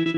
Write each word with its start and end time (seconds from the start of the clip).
Live 0.00 0.16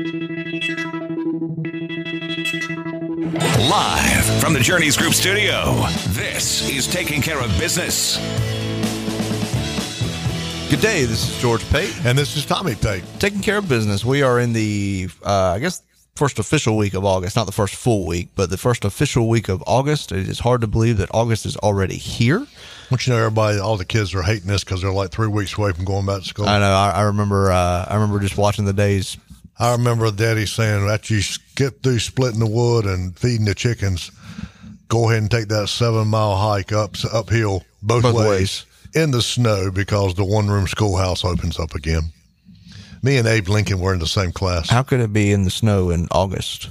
from 4.39 4.53
the 4.53 4.61
Journeys 4.61 4.95
Group 4.95 5.13
studio, 5.13 5.75
this 6.09 6.69
is 6.69 6.87
Taking 6.87 7.21
Care 7.21 7.37
of 7.41 7.49
Business. 7.59 8.15
Good 10.69 10.79
day. 10.79 11.03
This 11.03 11.29
is 11.29 11.41
George 11.41 11.69
Pate. 11.69 11.93
And 12.05 12.17
this 12.17 12.37
is 12.37 12.45
Tommy 12.45 12.75
Pate. 12.75 13.03
Taking 13.19 13.41
care 13.41 13.57
of 13.57 13.67
business. 13.67 14.05
We 14.05 14.21
are 14.21 14.39
in 14.39 14.53
the, 14.53 15.09
uh, 15.21 15.51
I 15.55 15.59
guess, 15.59 15.83
first 16.15 16.39
official 16.39 16.77
week 16.77 16.93
of 16.93 17.03
August. 17.03 17.35
Not 17.35 17.47
the 17.47 17.51
first 17.51 17.75
full 17.75 18.07
week, 18.07 18.29
but 18.35 18.49
the 18.49 18.57
first 18.57 18.85
official 18.85 19.27
week 19.27 19.49
of 19.49 19.61
August. 19.67 20.13
It 20.13 20.29
is 20.29 20.39
hard 20.39 20.61
to 20.61 20.67
believe 20.67 20.95
that 20.99 21.09
August 21.13 21.45
is 21.45 21.57
already 21.57 21.97
here. 21.97 22.47
Don't 22.89 23.05
you 23.05 23.11
know 23.11 23.19
everybody, 23.19 23.59
all 23.59 23.75
the 23.75 23.83
kids 23.83 24.15
are 24.15 24.23
hating 24.23 24.47
this 24.47 24.63
because 24.63 24.81
they're 24.81 24.93
like 24.93 25.11
three 25.11 25.27
weeks 25.27 25.57
away 25.57 25.73
from 25.73 25.83
going 25.83 26.05
back 26.05 26.21
to 26.21 26.27
school. 26.27 26.47
I 26.47 26.59
know. 26.59 26.71
I, 26.71 26.91
I 26.91 27.01
remember. 27.01 27.51
Uh, 27.51 27.85
I 27.89 27.95
remember 27.95 28.21
just 28.21 28.37
watching 28.37 28.63
the 28.63 28.71
days. 28.71 29.17
I 29.63 29.71
remember 29.71 30.11
Daddy 30.11 30.45
saying, 30.45 30.89
after 30.89 31.13
you 31.15 31.21
get 31.55 31.81
through 31.81 31.99
splitting 31.99 32.41
the 32.41 32.47
wood 32.47 32.85
and 32.85 33.17
feeding 33.17 33.45
the 33.45 33.55
chickens, 33.55 34.11
go 34.89 35.07
ahead 35.09 35.21
and 35.21 35.31
take 35.31 35.47
that 35.47 35.69
seven 35.69 36.09
mile 36.09 36.35
hike 36.35 36.73
up 36.73 36.95
uphill 37.13 37.63
both, 37.81 38.03
Both 38.03 38.15
ways, 38.15 38.27
ways. 38.27 38.65
in 38.93 39.11
the 39.11 39.21
snow 39.21 39.71
because 39.71 40.15
the 40.15 40.25
one 40.25 40.49
room 40.49 40.67
schoolhouse 40.67 41.23
opens 41.23 41.57
up 41.59 41.75
again. 41.75 42.11
Me 43.01 43.15
and 43.15 43.25
Abe 43.25 43.47
Lincoln 43.47 43.79
were 43.79 43.93
in 43.93 43.99
the 43.99 44.05
same 44.07 44.33
class. 44.33 44.69
How 44.69 44.83
could 44.83 44.99
it 44.99 45.13
be 45.13 45.31
in 45.31 45.45
the 45.45 45.49
snow 45.49 45.91
in 45.91 46.09
August 46.11 46.69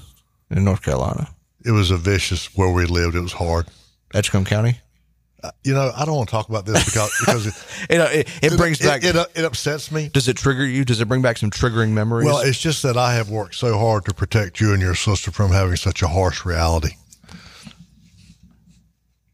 in 0.50 0.62
North 0.64 0.82
Carolina, 0.82 1.28
It 1.64 1.70
was 1.70 1.90
a 1.90 1.96
vicious 1.96 2.54
where 2.54 2.70
we 2.70 2.84
lived. 2.84 3.16
It 3.16 3.20
was 3.20 3.32
hard. 3.32 3.68
Edgecombe 4.12 4.44
County? 4.44 4.80
You 5.64 5.74
know, 5.74 5.90
I 5.96 6.04
don't 6.04 6.14
want 6.16 6.28
to 6.28 6.32
talk 6.32 6.48
about 6.48 6.66
this 6.66 6.84
because 6.84 7.10
because 7.20 7.46
it, 7.46 7.54
It, 7.90 8.00
uh, 8.00 8.08
it, 8.12 8.28
it 8.52 8.56
brings 8.56 8.80
it, 8.80 8.84
back. 8.84 9.02
it, 9.04 9.16
it, 9.16 9.26
it 9.34 9.44
upsets 9.44 9.90
me. 9.90 10.08
does 10.08 10.28
it 10.28 10.36
trigger 10.36 10.64
you? 10.64 10.84
Does 10.84 11.00
it 11.00 11.06
bring 11.08 11.20
back 11.22 11.36
some 11.38 11.50
triggering 11.50 11.90
memories? 11.90 12.26
Well, 12.26 12.38
it's 12.38 12.60
just 12.60 12.82
that 12.84 12.96
I 12.96 13.14
have 13.14 13.28
worked 13.30 13.56
so 13.56 13.76
hard 13.78 14.04
to 14.04 14.14
protect 14.14 14.60
you 14.60 14.72
and 14.72 14.80
your 14.80 14.94
sister 14.94 15.30
from 15.32 15.50
having 15.50 15.76
such 15.76 16.00
a 16.02 16.06
harsh 16.08 16.44
reality. 16.44 16.92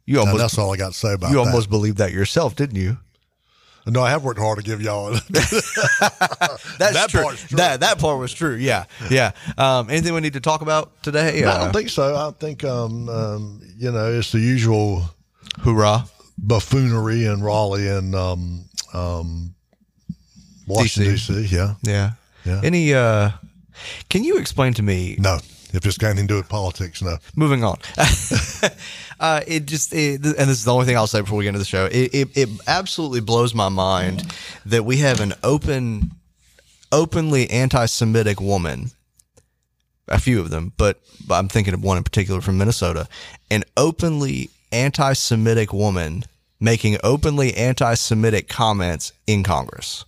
you 0.07 0.19
almost 0.21 0.39
that's 0.39 0.59
all 0.59 0.73
I 0.73 0.77
got 0.77 0.93
to 0.93 0.99
say 0.99 1.13
about 1.13 1.29
you 1.31 1.37
that. 1.37 1.47
almost 1.47 1.69
believed 1.69 1.99
that 1.99 2.13
yourself, 2.13 2.57
didn't 2.57 2.77
you? 2.77 2.97
No, 3.87 4.03
I 4.03 4.11
have 4.11 4.23
worked 4.23 4.39
hard 4.41 4.59
to 4.59 4.65
give 4.65 4.83
y'all. 4.83 5.13
That's 5.31 6.79
That 6.79 7.07
true. 7.09 7.23
true. 7.35 7.57
That 7.57 7.81
that 7.81 7.99
part 7.99 8.19
was 8.19 8.33
true. 8.35 8.55
Yeah, 8.55 8.85
yeah. 9.11 9.33
Um, 9.57 9.89
anything 9.89 10.13
we 10.13 10.21
need 10.21 10.35
to 10.35 10.41
talk 10.41 10.61
about 10.61 11.03
today? 11.03 11.43
I 11.45 11.49
Uh, 11.51 11.65
don't 11.65 11.73
think 11.73 11.89
so. 11.89 12.15
I 12.15 12.31
think, 12.39 12.65
um, 12.65 13.09
um, 13.09 13.61
you 13.79 13.91
know, 13.91 14.13
it's 14.13 14.31
the 14.33 14.41
usual 14.41 15.05
hoorah! 15.61 16.05
buffoonery 16.39 17.25
in 17.25 17.43
Raleigh 17.43 17.89
and 17.89 18.15
um, 18.15 18.65
um, 18.95 19.55
Washington, 20.67 21.15
D.C. 21.15 21.55
Yeah. 21.55 21.75
Yeah. 21.83 22.13
Yeah. 22.45 22.61
Any? 22.63 22.95
uh 22.95 23.31
Can 24.09 24.25
you 24.25 24.39
explain 24.39 24.75
to 24.75 24.83
me? 24.83 25.17
No, 25.19 25.37
if 25.73 25.85
it's 25.85 25.99
got 25.99 26.09
anything 26.09 26.29
to 26.29 26.35
do 26.35 26.37
with 26.39 26.49
politics, 26.49 27.03
no. 27.03 27.19
Moving 27.37 27.65
on. 27.65 27.79
uh, 29.21 29.41
it 29.47 29.67
just, 29.67 29.93
it, 29.93 30.25
and 30.25 30.35
this 30.35 30.59
is 30.59 30.65
the 30.65 30.73
only 30.73 30.87
thing 30.87 30.97
I'll 30.97 31.07
say 31.07 31.21
before 31.21 31.39
we 31.39 31.45
get 31.45 31.51
into 31.51 31.59
the 31.59 31.65
show. 31.65 31.87
It, 31.87 32.15
it, 32.15 32.37
it 32.37 32.49
absolutely 32.67 33.21
blows 33.21 33.55
my 33.55 33.69
mind 33.69 34.33
that 34.67 34.85
we 34.85 34.99
have 34.99 35.21
an 35.21 35.35
open, 35.43 36.13
openly 36.93 37.51
anti-Semitic 37.51 38.41
woman. 38.41 38.93
A 40.11 40.19
few 40.19 40.41
of 40.41 40.49
them, 40.49 40.73
but, 40.79 40.99
but 41.27 41.35
I'm 41.35 41.49
thinking 41.49 41.75
of 41.75 41.85
one 41.85 41.99
in 41.99 42.03
particular 42.03 42.41
from 42.41 42.57
Minnesota. 42.57 43.07
An 43.51 43.65
openly 43.77 44.49
anti-Semitic 44.73 45.73
woman 45.73 46.25
making 46.61 46.99
openly 47.05 47.55
anti-Semitic 47.55 48.49
comments 48.49 49.13
in 49.27 49.43
Congress. 49.43 50.05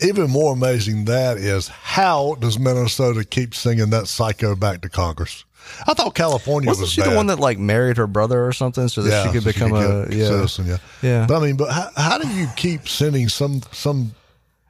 Even 0.00 0.30
more 0.30 0.52
amazing 0.52 1.06
that 1.06 1.38
is 1.38 1.68
how 1.68 2.36
does 2.40 2.58
Minnesota 2.58 3.24
keep 3.24 3.54
singing 3.54 3.90
that 3.90 4.06
psycho 4.06 4.54
back 4.54 4.80
to 4.82 4.88
Congress? 4.88 5.44
I 5.86 5.94
thought 5.94 6.14
California 6.14 6.68
Wasn't 6.68 6.84
was 6.84 6.92
she 6.92 7.00
bad. 7.00 7.10
the 7.10 7.16
one 7.16 7.26
that 7.26 7.40
like 7.40 7.58
married 7.58 7.96
her 7.96 8.06
brother 8.06 8.46
or 8.46 8.52
something 8.52 8.88
so 8.88 9.02
that 9.02 9.26
she 9.26 9.32
could 9.32 9.44
become 9.44 9.72
a 9.74 10.06
get 10.08 10.16
yeah. 10.18 10.26
citizen. 10.26 10.66
Yeah, 10.66 10.78
Yeah. 11.02 11.26
But 11.26 11.36
I 11.42 11.46
mean, 11.46 11.56
but 11.56 11.70
how, 11.70 11.90
how 11.96 12.18
do 12.18 12.28
you 12.28 12.46
keep 12.56 12.88
sending 12.88 13.28
some 13.28 13.62
some? 13.72 14.14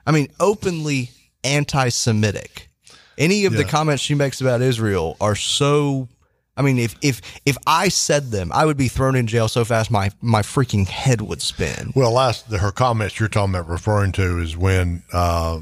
I 0.06 0.12
mean, 0.12 0.28
openly 0.40 1.10
anti-Semitic. 1.44 2.68
Any 3.18 3.44
of 3.44 3.52
the 3.52 3.64
comments 3.64 4.02
she 4.02 4.14
makes 4.14 4.40
about 4.40 4.62
Israel 4.62 5.16
are 5.20 5.34
so. 5.34 6.08
I 6.58 6.62
mean, 6.62 6.78
if 6.78 6.96
if 7.00 7.22
if 7.46 7.56
I 7.66 7.88
said 7.88 8.32
them, 8.32 8.50
I 8.52 8.66
would 8.66 8.76
be 8.76 8.88
thrown 8.88 9.14
in 9.14 9.28
jail 9.28 9.46
so 9.46 9.64
fast 9.64 9.92
my 9.92 10.10
my 10.20 10.42
freaking 10.42 10.88
head 10.88 11.20
would 11.20 11.40
spin. 11.40 11.92
Well, 11.94 12.10
last 12.10 12.50
her 12.50 12.72
comments 12.72 13.20
you're 13.20 13.28
talking 13.28 13.54
about 13.54 13.68
referring 13.68 14.10
to 14.12 14.40
is 14.40 14.56
when 14.56 15.04
uh, 15.12 15.60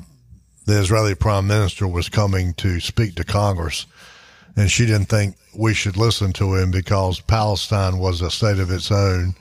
the 0.65 0.81
Israeli 0.81 1.15
Prime 1.15 1.47
Minister 1.47 1.87
was 1.87 2.09
coming 2.09 2.55
to 2.55 2.81
speak 2.81 3.15
to 3.17 3.25
Congress, 3.25 3.85
and 4.57 4.71
she 4.71 4.87
didn't 4.87 5.11
think 5.11 5.37
we 5.55 5.75
should 5.75 5.99
listen 5.99 6.33
to 6.35 6.55
him 6.55 6.71
because 6.71 7.21
Palestine 7.21 7.99
was 7.99 8.23
a 8.23 8.31
state 8.31 8.59
of 8.59 8.71
its 8.71 8.91
own 8.91 9.35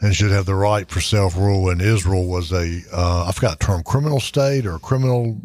and 0.00 0.14
should 0.14 0.30
have 0.30 0.46
the 0.46 0.54
right 0.54 0.88
for 0.88 1.00
self 1.00 1.36
rule, 1.36 1.68
and 1.68 1.82
Israel 1.82 2.26
was 2.26 2.52
a 2.52 2.80
uh, 2.92 3.26
I 3.26 3.32
forgot 3.32 3.58
term 3.58 3.82
criminal 3.82 4.20
state 4.20 4.66
or 4.66 4.78
criminal 4.78 5.36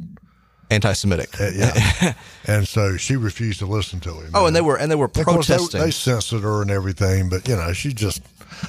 Anti-Semitic. 0.69 1.39
uh, 1.39 1.49
yeah, 1.53 2.13
and 2.47 2.67
so 2.67 2.97
she 2.97 3.15
refused 3.15 3.59
to 3.59 3.65
listen 3.65 3.99
to 4.01 4.13
him. 4.13 4.31
Oh, 4.33 4.45
and 4.45 4.55
they 4.55 4.61
were 4.61 4.77
and 4.77 4.91
they 4.91 4.95
were 4.95 5.07
course, 5.07 5.47
they, 5.47 5.55
protesting. 5.55 5.81
they 5.81 5.91
censored 5.91 6.43
her 6.43 6.61
and 6.61 6.71
everything, 6.71 7.29
but 7.29 7.47
you 7.47 7.55
know, 7.55 7.73
she 7.73 7.93
just 7.93 8.21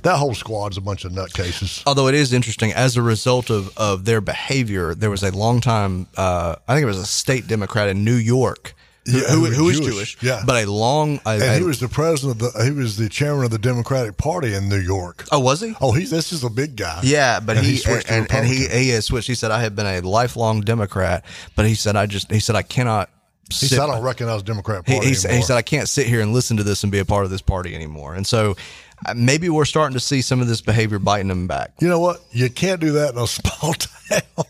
that 0.02 0.16
whole 0.16 0.34
squad's 0.34 0.76
a 0.76 0.80
bunch 0.80 1.04
of 1.04 1.12
nutcases. 1.12 1.82
Although 1.86 2.08
it 2.08 2.14
is 2.14 2.32
interesting, 2.32 2.72
as 2.72 2.96
a 2.96 3.02
result 3.02 3.50
of, 3.50 3.76
of 3.76 4.04
their 4.04 4.20
behavior, 4.20 4.94
there 4.94 5.10
was 5.10 5.22
a 5.22 5.30
long 5.36 5.60
time, 5.60 6.06
uh, 6.16 6.56
I 6.66 6.74
think 6.74 6.82
it 6.82 6.86
was 6.86 6.98
a 6.98 7.06
state 7.06 7.46
Democrat 7.46 7.88
in 7.88 8.04
New 8.04 8.14
York 8.14 8.74
who, 9.10 9.18
Yeah, 9.18 9.24
who, 9.28 9.44
who 9.46 9.64
was 9.64 9.78
Jewish, 9.80 9.94
Jewish, 9.94 10.16
yeah. 10.22 10.42
but 10.46 10.64
a 10.64 10.70
long, 10.70 11.20
a, 11.26 11.30
And 11.30 11.42
a- 11.42 11.58
he 11.58 11.62
was 11.64 11.80
the 11.80 11.88
president 11.88 12.40
of 12.42 12.52
the 12.52 12.64
he 12.64 12.70
was 12.70 12.96
the 12.96 13.08
chairman 13.08 13.44
of 13.44 13.50
the 13.50 13.58
Democratic 13.58 14.16
Party 14.16 14.54
in 14.54 14.68
New 14.68 14.78
York. 14.80 15.24
oh, 15.32 15.40
was 15.40 15.60
he? 15.60 15.74
Oh, 15.80 15.92
he's 15.92 16.10
this 16.10 16.32
is 16.32 16.44
a 16.44 16.50
big 16.50 16.76
guy. 16.76 17.00
Yeah, 17.02 17.40
but 17.40 17.56
And 17.56 17.66
he, 17.66 17.76
switched 17.76 18.06
to 18.08 18.12
and, 18.14 18.32
and 18.32 18.46
he 18.46 18.66
he 18.68 18.88
has 18.90 19.06
switched. 19.06 19.26
He 19.28 19.34
said 19.34 19.50
I 19.50 19.60
have 19.62 19.74
been 19.74 19.86
a 19.86 20.00
lifelong 20.00 20.60
Democrat, 20.60 21.24
but 21.56 21.66
he 21.66 21.74
said 21.74 21.96
I 21.96 22.06
just 22.06 22.30
he 22.30 22.40
said 22.40 22.54
I 22.56 22.62
cannot. 22.62 23.10
He 23.50 23.66
said 23.66 23.78
I 23.78 23.86
don't 23.86 24.02
recognize 24.02 24.42
Democrat 24.42 24.86
he, 24.86 24.92
Party 24.92 25.08
he, 25.08 25.14
said- 25.14 25.30
he 25.34 25.40
said 25.42 25.56
I 25.56 25.62
can't 25.62 25.88
sit 25.88 26.06
here 26.06 26.20
and 26.20 26.34
listen 26.34 26.58
to 26.58 26.62
this 26.62 26.82
and 26.82 26.92
be 26.92 26.98
a 26.98 27.04
part 27.06 27.24
of 27.24 27.30
this 27.30 27.40
party 27.40 27.74
anymore. 27.74 28.14
And 28.14 28.26
so 28.26 28.56
uh, 29.06 29.14
maybe 29.16 29.48
we're 29.48 29.64
starting 29.64 29.94
to 29.94 30.00
see 30.00 30.20
some 30.20 30.40
of 30.42 30.48
this 30.48 30.60
behavior 30.60 30.98
biting 30.98 31.28
them 31.28 31.46
back. 31.46 31.72
you 31.80 31.88
know 31.88 31.98
what? 32.00 32.20
You 32.30 32.50
can't 32.50 32.78
do 32.80 32.92
that 32.92 33.14
in 33.14 33.18
a 33.18 33.26
small 33.26 33.72
town. 33.72 34.44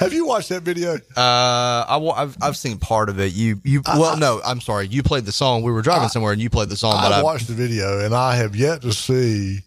Have 0.00 0.14
you 0.14 0.24
watched 0.24 0.48
that 0.48 0.62
video? 0.62 0.94
Uh, 0.94 1.84
I 1.86 2.12
I've 2.16 2.36
I've 2.40 2.56
seen 2.56 2.78
part 2.78 3.10
of 3.10 3.20
it. 3.20 3.34
You 3.34 3.60
you 3.64 3.82
well 3.86 4.16
no, 4.16 4.40
I'm 4.42 4.62
sorry. 4.62 4.86
You 4.86 5.02
played 5.02 5.26
the 5.26 5.32
song. 5.32 5.62
We 5.62 5.70
were 5.70 5.82
driving 5.82 6.08
somewhere 6.08 6.32
and 6.32 6.40
you 6.40 6.48
played 6.48 6.70
the 6.70 6.76
song. 6.76 6.94
But 7.02 7.12
I 7.12 7.20
I, 7.20 7.22
watched 7.22 7.48
the 7.48 7.52
video 7.52 8.00
and 8.00 8.14
I 8.14 8.36
have 8.36 8.56
yet 8.56 8.80
to 8.80 8.94
see 8.94 9.60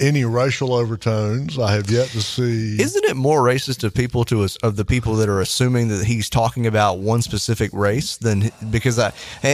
any 0.00 0.24
racial 0.24 0.74
overtones. 0.74 1.56
I 1.56 1.72
have 1.72 1.88
yet 1.88 2.08
to 2.08 2.20
see. 2.20 2.82
Isn't 2.82 3.04
it 3.04 3.14
more 3.14 3.42
racist 3.42 3.84
of 3.84 3.94
people 3.94 4.24
to 4.24 4.42
us 4.42 4.56
of 4.56 4.74
the 4.74 4.84
people 4.84 5.14
that 5.16 5.28
are 5.28 5.40
assuming 5.40 5.86
that 5.86 6.04
he's 6.04 6.28
talking 6.28 6.66
about 6.66 6.98
one 6.98 7.22
specific 7.22 7.70
race 7.72 8.16
than 8.16 8.50
because 8.72 8.98
I 8.98 9.12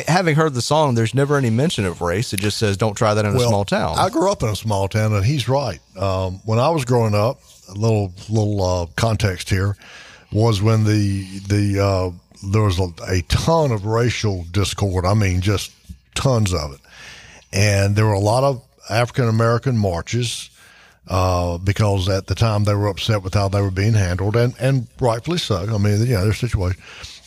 having 0.09 0.35
heard 0.35 0.55
the 0.55 0.63
song, 0.63 0.95
there's 0.95 1.15
never 1.15 1.37
any 1.37 1.51
mention 1.51 1.85
of 1.85 2.01
race. 2.01 2.33
It 2.33 2.41
just 2.41 2.57
says 2.57 2.79
don't 2.79 2.95
try 2.95 3.13
that 3.13 3.27
in 3.27 3.37
a 3.37 3.41
small 3.41 3.67
town. 3.67 3.99
I 3.99 4.09
grew 4.09 4.33
up 4.33 4.43
in 4.43 4.49
a 4.49 4.57
small 4.57 4.89
town, 4.89 5.13
and 5.13 5.27
he's 5.27 5.47
right. 5.47 5.79
Um, 5.95 6.41
when 6.47 6.59
I 6.59 6.71
was 6.71 6.87
growing 6.87 7.15
up, 7.15 7.41
a 7.71 7.75
little 7.75 8.13
little 8.29 8.63
uh, 8.63 8.87
context 8.97 9.49
here 9.49 9.77
was 10.33 10.63
when 10.63 10.85
the 10.85 11.25
the 11.49 11.81
uh, 11.81 12.11
there 12.51 12.63
was 12.63 12.79
a, 12.79 12.89
a 13.09 13.23
ton 13.23 13.73
of 13.73 13.85
racial 13.85 14.45
discord. 14.51 15.05
I 15.05 15.15
mean, 15.15 15.41
just 15.41 15.73
tons 16.15 16.53
of 16.53 16.75
it, 16.75 16.81
and 17.53 17.97
there 17.97 18.07
were 18.07 18.13
a 18.13 18.21
lot 18.21 18.45
of 18.45 18.63
African 18.89 19.29
American 19.29 19.77
marches. 19.77 20.49
Uh, 21.09 21.59
because 21.59 22.09
at 22.09 22.29
the 22.29 22.37
time 22.37 22.63
they 22.63 22.75
were 22.75 22.87
upset 22.87 23.21
with 23.23 23.35
how 23.35 23.49
they 23.49 23.61
were 23.61 23.73
being 23.73 23.95
handled, 23.95 24.37
and, 24.37 24.55
and 24.61 24.87
rightfully 25.01 25.39
so. 25.39 25.57
I 25.57 25.79
mean, 25.79 25.99
know, 26.05 26.23
their 26.23 26.33
situation. 26.33 26.81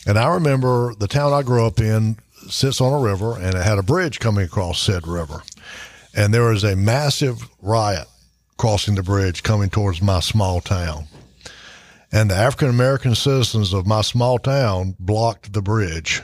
And 0.06 0.18
I 0.18 0.32
remember 0.34 0.94
the 0.94 1.08
town 1.08 1.34
I 1.34 1.42
grew 1.42 1.66
up 1.66 1.80
in 1.80 2.16
sits 2.48 2.80
on 2.80 2.94
a 2.94 3.04
river, 3.04 3.34
and 3.34 3.54
it 3.54 3.62
had 3.62 3.76
a 3.76 3.82
bridge 3.82 4.20
coming 4.20 4.46
across 4.46 4.80
said 4.80 5.06
river 5.06 5.42
and 6.14 6.32
there 6.32 6.44
was 6.44 6.64
a 6.64 6.76
massive 6.76 7.48
riot 7.60 8.06
crossing 8.56 8.94
the 8.94 9.02
bridge 9.02 9.42
coming 9.42 9.70
towards 9.70 10.00
my 10.02 10.20
small 10.20 10.60
town. 10.60 11.06
And 12.12 12.30
the 12.30 12.36
African 12.36 12.68
American 12.68 13.14
citizens 13.14 13.72
of 13.72 13.86
my 13.86 14.02
small 14.02 14.38
town 14.38 14.94
blocked 15.00 15.52
the 15.52 15.62
bridge 15.62 16.22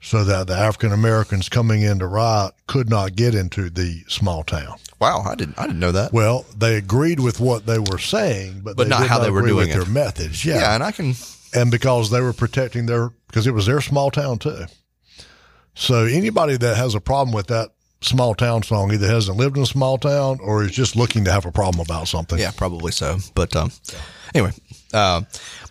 so 0.00 0.24
that 0.24 0.48
the 0.48 0.54
African 0.56 0.90
Americans 0.92 1.48
coming 1.48 1.82
in 1.82 2.00
to 2.00 2.06
riot 2.08 2.52
could 2.66 2.90
not 2.90 3.14
get 3.14 3.36
into 3.36 3.70
the 3.70 4.02
small 4.08 4.42
town. 4.42 4.76
wow, 5.00 5.22
I 5.24 5.36
didn't 5.36 5.56
I 5.58 5.66
didn't 5.68 5.78
know 5.78 5.92
that. 5.92 6.12
Well, 6.12 6.44
they 6.56 6.76
agreed 6.76 7.20
with 7.20 7.38
what 7.38 7.66
they 7.66 7.78
were 7.78 7.98
saying, 7.98 8.62
but, 8.64 8.76
But 8.76 8.84
they 8.84 8.88
not 8.88 9.06
how 9.06 9.20
they 9.20 9.30
were 9.30 9.46
doing 9.46 9.68
their 9.68 9.86
methods. 9.86 10.44
Yeah. 10.44 10.56
yeah, 10.58 10.74
and 10.74 10.82
I 10.82 10.90
can. 10.90 11.14
and 11.54 11.70
because 11.70 12.10
they 12.10 12.20
were 12.20 12.32
protecting 12.32 12.86
their 12.86 13.10
because 13.28 13.46
it 13.46 13.52
was 13.52 13.66
their 13.66 13.80
small 13.80 14.10
town 14.10 14.38
too. 14.40 14.64
So 15.74 16.04
anybody 16.04 16.56
that 16.56 16.76
has 16.76 16.96
a 16.96 17.00
problem 17.00 17.32
with 17.32 17.46
that 17.46 17.70
small 18.02 18.34
town 18.34 18.62
song 18.62 18.92
either 18.92 19.06
hasn't 19.06 19.36
lived 19.36 19.56
in 19.56 19.62
a 19.62 19.66
small 19.66 19.98
town 19.98 20.38
or 20.42 20.64
is 20.64 20.72
just 20.72 20.96
looking 20.96 21.24
to 21.24 21.32
have 21.32 21.46
a 21.46 21.52
problem 21.52 21.80
about 21.80 22.08
something. 22.08 22.38
Yeah, 22.38 22.50
probably 22.50 22.92
so. 22.92 23.18
But 23.34 23.54
um, 23.56 23.70
anyway, 24.34 24.52
uh, 24.92 25.22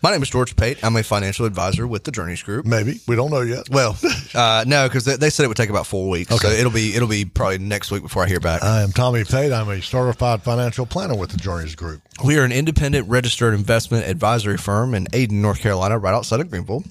my 0.02 0.12
name 0.12 0.24
is 0.24 0.30
George 0.30 0.56
Pate. 0.56 0.84
I'm 0.84 0.96
a 0.96 1.04
financial 1.04 1.46
advisor 1.46 1.86
with 1.86 2.04
the 2.04 2.12
Journeys 2.12 2.42
Group. 2.42 2.66
Maybe 2.66 3.00
we 3.08 3.16
don't 3.16 3.30
know 3.30 3.42
yet. 3.42 3.70
Well, 3.70 3.98
uh, 4.34 4.64
no, 4.68 4.88
because 4.88 5.06
they, 5.06 5.16
they 5.18 5.30
said 5.30 5.44
it 5.44 5.48
would 5.48 5.58
take 5.58 5.70
about 5.70 5.88
four 5.88 6.10
weeks. 6.10 6.36
So 6.40 6.48
it'll 6.48 6.72
be 6.72 6.96
it'll 6.96 7.08
be 7.08 7.26
probably 7.26 7.60
next 7.60 7.92
week 7.92 8.02
before 8.02 8.24
I 8.24 8.28
hear 8.28 8.40
back. 8.40 8.64
I 8.64 8.82
am 8.82 8.92
Tommy 8.92 9.24
Pate. 9.24 9.52
I'm 9.52 9.70
a 9.70 9.82
certified 9.82 10.44
financial 10.44 10.86
planner 10.86 11.16
with 11.16 11.32
the 11.32 11.38
Journeys 11.38 11.76
Group. 11.76 12.02
We 12.24 12.38
are 12.38 12.44
an 12.44 12.52
independent 12.52 13.08
registered 13.10 13.54
investment 13.54 14.08
advisory 14.08 14.58
firm 14.58 14.94
in 14.94 15.06
Ayden, 15.08 15.42
North 15.42 15.60
Carolina, 15.60 15.98
right 15.98 16.14
outside 16.14 16.40
of 16.40 16.50
Greenville. 16.50 16.84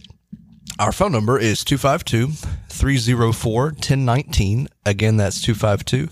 Our 0.78 0.92
phone 0.92 1.12
number 1.12 1.38
is 1.38 1.64
252 1.64 2.48
304 2.70 3.64
1019. 3.64 4.68
Again, 4.86 5.16
that's 5.16 5.42
252 5.42 6.06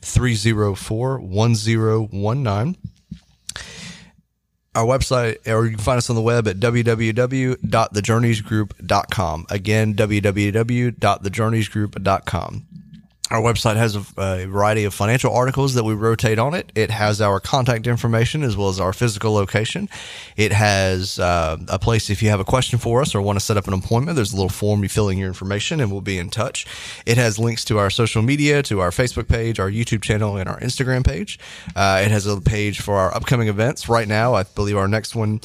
304 0.00 1.20
1019. 1.20 2.76
Our 4.74 4.86
website, 4.86 5.46
or 5.46 5.66
you 5.66 5.72
can 5.72 5.80
find 5.80 5.98
us 5.98 6.08
on 6.08 6.16
the 6.16 6.22
web 6.22 6.48
at 6.48 6.56
www.thejourneysgroup.com. 6.56 9.46
Again, 9.50 9.94
www.thejourneysgroup.com. 9.94 12.66
Our 13.32 13.40
website 13.40 13.76
has 13.76 13.96
a, 13.96 14.04
a, 14.18 14.44
variety 14.44 14.84
of 14.84 14.92
financial 14.92 15.32
articles 15.34 15.72
that 15.72 15.84
we 15.84 15.94
rotate 15.94 16.38
on 16.38 16.52
it. 16.52 16.70
It 16.74 16.90
has 16.90 17.18
our 17.22 17.40
contact 17.40 17.86
information 17.86 18.42
as 18.42 18.58
well 18.58 18.68
as 18.68 18.78
our 18.78 18.92
physical 18.92 19.32
location. 19.32 19.88
It 20.36 20.52
has 20.52 21.18
uh, 21.18 21.56
a 21.68 21.78
place 21.78 22.10
if 22.10 22.22
you 22.22 22.28
have 22.28 22.40
a 22.40 22.44
question 22.44 22.78
for 22.78 23.00
us 23.00 23.14
or 23.14 23.22
want 23.22 23.38
to 23.38 23.44
set 23.44 23.56
up 23.56 23.66
an 23.66 23.72
appointment. 23.72 24.16
There's 24.16 24.34
a 24.34 24.36
little 24.36 24.50
form 24.50 24.82
you 24.82 24.90
fill 24.90 25.08
in 25.08 25.16
your 25.16 25.28
information 25.28 25.80
and 25.80 25.90
we'll 25.90 26.02
be 26.02 26.18
in 26.18 26.28
touch. 26.28 26.66
It 27.06 27.16
has 27.16 27.38
links 27.38 27.64
to 27.64 27.78
our 27.78 27.88
social 27.88 28.20
media, 28.20 28.62
to 28.64 28.80
our 28.80 28.90
Facebook 28.90 29.28
page, 29.28 29.58
our 29.58 29.70
YouTube 29.70 30.02
channel, 30.02 30.36
and 30.36 30.46
our 30.46 30.60
Instagram 30.60 31.02
page. 31.02 31.38
Uh, 31.74 32.02
it 32.04 32.10
has 32.10 32.26
a 32.26 32.38
page 32.38 32.82
for 32.82 32.96
our 32.96 33.14
upcoming 33.14 33.48
events. 33.48 33.88
Right 33.88 34.08
now, 34.08 34.34
I 34.34 34.42
believe 34.42 34.76
our 34.76 34.88
next 34.88 35.16
one 35.16 35.40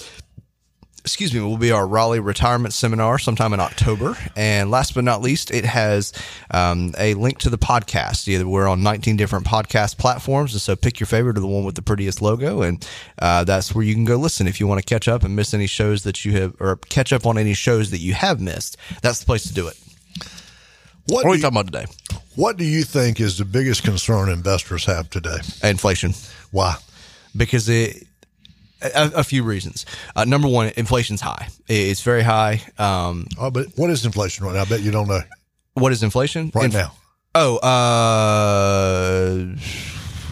excuse 1.07 1.33
me, 1.33 1.39
will 1.39 1.57
be 1.57 1.71
our 1.71 1.87
Raleigh 1.87 2.19
retirement 2.19 2.73
seminar 2.73 3.17
sometime 3.17 3.53
in 3.53 3.61
October. 3.61 4.17
And 4.35 4.69
last 4.69 4.93
but 4.93 5.05
not 5.05 5.21
least, 5.21 5.51
it 5.51 5.63
has 5.63 6.11
um, 6.51 6.93
a 6.97 7.13
link 7.13 7.37
to 7.39 7.49
the 7.49 7.57
podcast. 7.57 8.27
Either 8.27 8.45
we're 8.45 8.67
on 8.67 8.83
19 8.83 9.15
different 9.15 9.45
podcast 9.45 9.97
platforms, 9.97 10.51
and 10.51 10.61
so 10.61 10.75
pick 10.75 10.99
your 10.99 11.07
favorite 11.07 11.37
or 11.37 11.39
the 11.39 11.47
one 11.47 11.63
with 11.63 11.75
the 11.75 11.81
prettiest 11.81 12.21
logo, 12.21 12.61
and 12.61 12.85
uh, 13.19 13.45
that's 13.45 13.73
where 13.73 13.85
you 13.85 13.93
can 13.93 14.03
go 14.03 14.17
listen 14.17 14.47
if 14.47 14.59
you 14.59 14.67
want 14.67 14.81
to 14.81 14.85
catch 14.85 15.07
up 15.07 15.23
and 15.23 15.33
miss 15.33 15.53
any 15.53 15.65
shows 15.65 16.03
that 16.03 16.25
you 16.25 16.33
have, 16.33 16.53
or 16.59 16.75
catch 16.89 17.13
up 17.13 17.25
on 17.25 17.37
any 17.37 17.53
shows 17.53 17.89
that 17.91 17.99
you 17.99 18.13
have 18.13 18.41
missed. 18.41 18.75
That's 19.01 19.19
the 19.19 19.25
place 19.25 19.43
to 19.43 19.53
do 19.53 19.69
it. 19.69 19.79
What, 21.05 21.23
what 21.23 21.25
are 21.25 21.31
we 21.31 21.39
talking 21.39 21.57
about 21.57 21.71
today? 21.71 21.85
What 22.35 22.57
do 22.57 22.65
you 22.65 22.83
think 22.83 23.21
is 23.21 23.37
the 23.37 23.45
biggest 23.45 23.83
concern 23.83 24.27
investors 24.27 24.83
have 24.85 25.09
today? 25.09 25.37
Inflation. 25.63 26.13
Why? 26.51 26.75
Because 27.33 27.69
it 27.69 28.06
a, 28.81 29.11
a, 29.15 29.23
few 29.23 29.43
reasons. 29.43 29.85
Uh, 30.15 30.25
number 30.25 30.47
one, 30.47 30.71
inflation's 30.77 31.21
high. 31.21 31.47
It's 31.67 32.01
very 32.01 32.23
high. 32.23 32.61
Um, 32.77 33.27
oh, 33.39 33.51
but 33.51 33.67
what 33.75 33.89
is 33.89 34.05
inflation 34.05 34.45
right 34.45 34.55
now? 34.55 34.61
I 34.61 34.65
bet 34.65 34.81
you 34.81 34.91
don't 34.91 35.07
know. 35.07 35.21
What 35.73 35.91
is 35.91 36.03
inflation 36.03 36.51
right 36.55 36.65
Inf- 36.65 36.73
now? 36.73 36.93
Oh, 37.35 37.57
uh, 37.57 39.55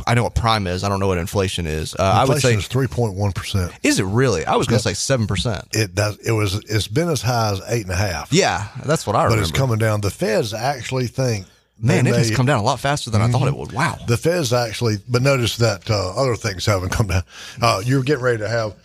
I 0.08 0.14
know 0.14 0.24
what 0.24 0.36
prime 0.36 0.68
is. 0.68 0.84
I 0.84 0.90
don't 0.90 1.00
know 1.00 1.08
what 1.08 1.18
inflation 1.18 1.68
is. 1.68 1.96
Uh, 1.96 2.04
I 2.04 2.26
would 2.26 2.42
say 2.42 2.56
is 2.56 2.68
three 2.68 2.88
point 2.88 3.16
one 3.16 3.32
percent. 3.32 3.72
Is 3.84 4.00
it 4.00 4.06
really? 4.06 4.46
I 4.46 4.56
was 4.56 4.68
going 4.68 4.80
to 4.80 4.84
say 4.84 4.94
seven 4.94 5.28
percent. 5.28 5.68
It 5.72 5.94
does. 5.94 6.18
It 6.18 6.32
was. 6.32 6.56
It's 6.56 6.88
been 6.88 7.10
as 7.10 7.22
high 7.22 7.52
as 7.52 7.62
eight 7.68 7.84
and 7.84 7.92
a 7.92 7.96
half. 7.96 8.34
Yeah, 8.34 8.68
that's 8.86 9.06
what 9.06 9.16
I 9.16 9.26
remember. 9.26 9.42
But 9.42 9.50
it's 9.50 9.58
coming 9.58 9.78
down. 9.78 10.02
The 10.02 10.12
Feds 10.12 10.54
actually 10.54 11.08
think 11.08 11.46
Man, 11.78 12.08
it 12.08 12.16
has 12.16 12.32
come 12.32 12.46
down 12.46 12.60
a 12.60 12.64
lot 12.64 12.80
faster 12.80 13.10
than 13.10 13.22
mm-hmm. 13.22 13.36
I 13.36 13.40
thought 13.40 13.48
it 13.48 13.56
would. 13.56 13.74
Wow. 13.74 13.98
The 14.08 14.16
Feds 14.16 14.54
actually, 14.54 14.98
but 15.10 15.22
notice 15.22 15.58
that 15.58 15.90
uh, 15.90 16.16
other 16.16 16.36
things 16.36 16.66
haven't 16.66 16.90
come 16.90 17.08
down. 17.08 17.24
Uh, 17.62 17.82
you're 17.84 18.04
getting 18.04 18.24
ready 18.24 18.38
to 18.40 18.48
have, 18.48 18.76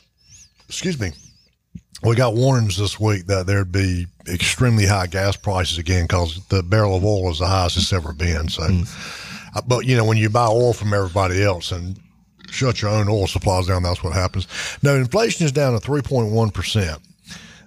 excuse 0.68 0.98
me, 0.98 1.12
we 2.02 2.16
got 2.16 2.34
warnings 2.34 2.76
this 2.76 2.98
week 2.98 3.26
that 3.26 3.46
there'd 3.46 3.70
be 3.70 4.06
extremely 4.28 4.86
high 4.86 5.06
gas 5.06 5.36
prices 5.36 5.78
again 5.78 6.04
because 6.04 6.44
the 6.48 6.62
barrel 6.62 6.96
of 6.96 7.04
oil 7.04 7.30
is 7.30 7.38
the 7.38 7.46
highest 7.46 7.76
it's 7.76 7.92
ever 7.92 8.12
been. 8.12 8.48
So, 8.48 8.62
mm. 8.62 9.54
uh, 9.54 9.62
but 9.66 9.86
you 9.86 9.96
know, 9.96 10.04
when 10.04 10.16
you 10.16 10.28
buy 10.28 10.46
oil 10.46 10.72
from 10.72 10.92
everybody 10.92 11.42
else 11.42 11.70
and 11.70 11.98
shut 12.50 12.82
your 12.82 12.90
own 12.90 13.08
oil 13.08 13.26
supplies 13.26 13.66
down, 13.66 13.82
that's 13.82 14.02
what 14.02 14.14
happens. 14.14 14.48
Now, 14.82 14.94
inflation 14.94 15.46
is 15.46 15.52
down 15.52 15.78
to 15.78 15.86
3.1% 15.86 16.98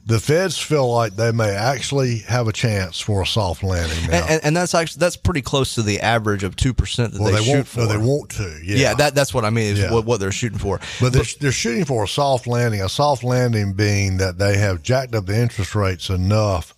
the 0.06 0.20
feds 0.20 0.58
feel 0.58 0.92
like 0.92 1.16
they 1.16 1.32
may 1.32 1.52
actually 1.52 2.20
have 2.20 2.48
a 2.48 2.52
chance 2.52 3.00
for 3.00 3.22
a 3.22 3.26
soft 3.26 3.64
landing 3.64 4.12
now. 4.12 4.26
And, 4.28 4.44
and 4.44 4.58
that's 4.58 4.76
actually 4.76 5.00
that's 5.00 5.16
pretty 5.16 5.42
close 5.42 5.76
to 5.76 5.82
the 5.82 6.02
average 6.02 6.44
of 6.44 6.56
two 6.56 6.74
percent 6.74 7.14
that 7.14 7.22
well, 7.22 7.32
they, 7.32 7.40
they 7.40 7.46
shoot 7.46 7.68
for. 7.68 7.80
No, 7.80 7.88
they 7.88 7.98
want 7.98 8.32
to. 8.32 8.60
Yeah, 8.64 8.78
yeah 8.78 8.94
that, 8.96 9.16
that's 9.16 9.34
what 9.34 9.46
I 9.46 9.50
mean. 9.50 9.74
Is 9.74 9.80
yeah. 9.80 9.94
what, 9.94 10.06
what 10.06 10.20
they're 10.20 10.32
shooting 10.32 10.60
for. 10.60 10.80
But, 11.00 11.14
they're, 11.14 11.24
they're 11.40 11.52
shooting 11.52 11.86
for 11.86 12.04
a 12.04 12.08
soft 12.08 12.48
landing. 12.48 12.82
A 12.82 12.90
soft 12.90 13.24
landing 13.24 13.74
being 13.74 14.18
that 14.18 14.38
they 14.38 14.58
have 14.58 14.84
jacked 14.84 15.16
up 15.16 15.26
the 15.26 15.40
interest 15.40 15.74
rates 15.74 16.10
enough 16.10 16.76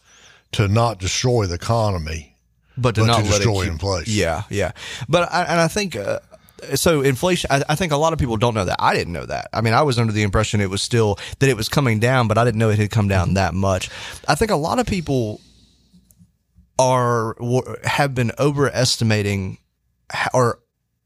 to 0.51 0.67
not 0.67 0.99
destroy 0.99 1.47
the 1.47 1.55
economy, 1.55 2.37
but 2.77 2.93
to 2.95 3.01
but 3.01 3.07
not 3.07 3.23
to 3.23 3.23
destroy 3.23 3.63
keep, 3.63 3.71
inflation. 3.71 4.13
Yeah, 4.13 4.43
yeah. 4.49 4.71
But 5.09 5.33
I, 5.33 5.43
and 5.45 5.59
I 5.59 5.67
think 5.67 5.95
uh, 5.95 6.19
so 6.75 7.01
inflation 7.01 7.49
I, 7.51 7.63
I, 7.69 7.75
think 7.75 7.91
a 7.91 7.97
lot 7.97 8.13
of 8.13 8.19
people 8.19 8.37
don't 8.37 8.53
know 8.53 8.65
that. 8.65 8.77
I 8.79 8.93
didn't 8.93 9.13
know 9.13 9.25
that. 9.25 9.49
I 9.53 9.61
mean 9.61 9.73
i 9.73 9.81
was 9.81 9.99
under 9.99 10.13
the 10.13 10.23
impression 10.23 10.61
it 10.61 10.69
was 10.69 10.81
still 10.81 11.17
that 11.39 11.49
it 11.49 11.57
was 11.57 11.69
coming 11.69 11.99
down 11.99 12.27
but 12.27 12.37
i 12.37 12.43
didn't 12.43 12.59
know 12.59 12.69
it 12.69 12.79
had 12.79 12.91
come 12.91 13.07
down 13.07 13.27
mm-hmm. 13.27 13.35
that 13.35 13.53
much. 13.53 13.89
I 14.27 14.35
think 14.35 14.51
a 14.51 14.55
lot 14.55 14.79
of 14.79 14.85
people 14.85 15.41
are 16.77 17.35
have 17.83 18.13
been 18.13 18.31
overestimating 18.39 19.57
or 20.33 20.59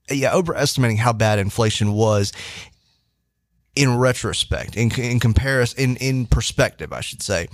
yeah 0.10 0.34
overestimating 0.34 0.98
how 0.98 1.14
bad 1.14 1.40
inflation 1.40 1.94
was 1.94 2.34
in 3.76 3.98
retrospect, 3.98 4.76
in, 4.76 4.92
in 5.00 5.20
comparison, 5.20 5.80
in, 5.80 5.96
in 5.98 6.26
perspective, 6.26 6.92
I 6.92 7.02
should 7.02 7.22
say. 7.22 7.48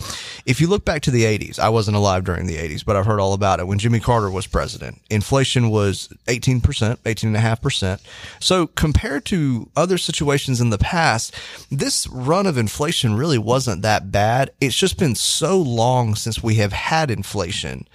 If 0.45 0.59
you 0.59 0.67
look 0.67 0.85
back 0.85 1.01
to 1.03 1.11
the 1.11 1.23
80s, 1.23 1.59
I 1.59 1.69
wasn't 1.69 1.97
alive 1.97 2.23
during 2.23 2.47
the 2.47 2.55
80s, 2.55 2.83
but 2.83 2.95
I've 2.95 3.05
heard 3.05 3.19
all 3.19 3.33
about 3.33 3.59
it. 3.59 3.67
When 3.67 3.79
Jimmy 3.79 3.99
Carter 3.99 4.31
was 4.31 4.47
president, 4.47 5.01
inflation 5.09 5.69
was 5.69 6.09
18%, 6.27 6.61
18.5%. 6.61 7.99
So 8.39 8.67
compared 8.67 9.25
to 9.25 9.69
other 9.75 9.97
situations 9.97 10.61
in 10.61 10.69
the 10.69 10.77
past, 10.77 11.35
this 11.69 12.07
run 12.07 12.47
of 12.47 12.57
inflation 12.57 13.15
really 13.15 13.37
wasn't 13.37 13.81
that 13.83 14.11
bad. 14.11 14.51
It's 14.61 14.77
just 14.77 14.97
been 14.97 15.15
so 15.15 15.59
long 15.59 16.15
since 16.15 16.41
we 16.41 16.55
have 16.55 16.73
had 16.73 17.11
inflation 17.11 17.87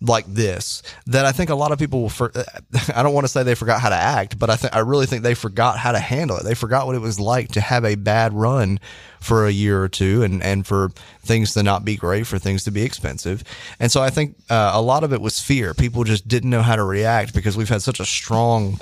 like 0.00 0.26
this 0.26 0.82
that 1.06 1.24
I 1.24 1.32
think 1.32 1.50
a 1.50 1.54
lot 1.54 1.72
of 1.72 1.78
people 1.78 2.02
will. 2.02 2.08
For, 2.08 2.32
I 2.94 3.02
don't 3.02 3.14
want 3.14 3.24
to 3.24 3.28
say 3.28 3.42
they 3.42 3.54
forgot 3.54 3.80
how 3.80 3.88
to 3.88 3.94
act, 3.94 4.38
but 4.38 4.50
I 4.50 4.56
think 4.56 4.74
I 4.74 4.80
really 4.80 5.06
think 5.06 5.22
they 5.22 5.34
forgot 5.34 5.78
how 5.78 5.92
to 5.92 5.98
handle 5.98 6.36
it. 6.36 6.44
They 6.44 6.54
forgot 6.54 6.86
what 6.86 6.94
it 6.94 7.00
was 7.00 7.18
like 7.18 7.48
to 7.52 7.60
have 7.60 7.84
a 7.84 7.94
bad 7.94 8.32
run 8.32 8.80
for 9.20 9.46
a 9.46 9.50
year 9.50 9.82
or 9.82 9.88
two, 9.88 10.22
and 10.22 10.42
and 10.42 10.66
for 10.66 10.90
things 11.22 11.54
to 11.54 11.62
not 11.62 11.84
be 11.84 11.96
great, 11.96 12.26
for 12.26 12.38
things 12.38 12.64
to 12.64 12.70
be 12.70 12.82
expensive. 12.82 13.44
And 13.80 13.90
so 13.90 14.02
I 14.02 14.10
think 14.10 14.36
uh, 14.50 14.72
a 14.74 14.82
lot 14.82 15.04
of 15.04 15.12
it 15.12 15.20
was 15.20 15.40
fear. 15.40 15.74
People 15.74 16.04
just 16.04 16.28
didn't 16.28 16.50
know 16.50 16.62
how 16.62 16.76
to 16.76 16.84
react 16.84 17.34
because 17.34 17.56
we've 17.56 17.68
had 17.68 17.82
such 17.82 18.00
a 18.00 18.04
strong 18.04 18.80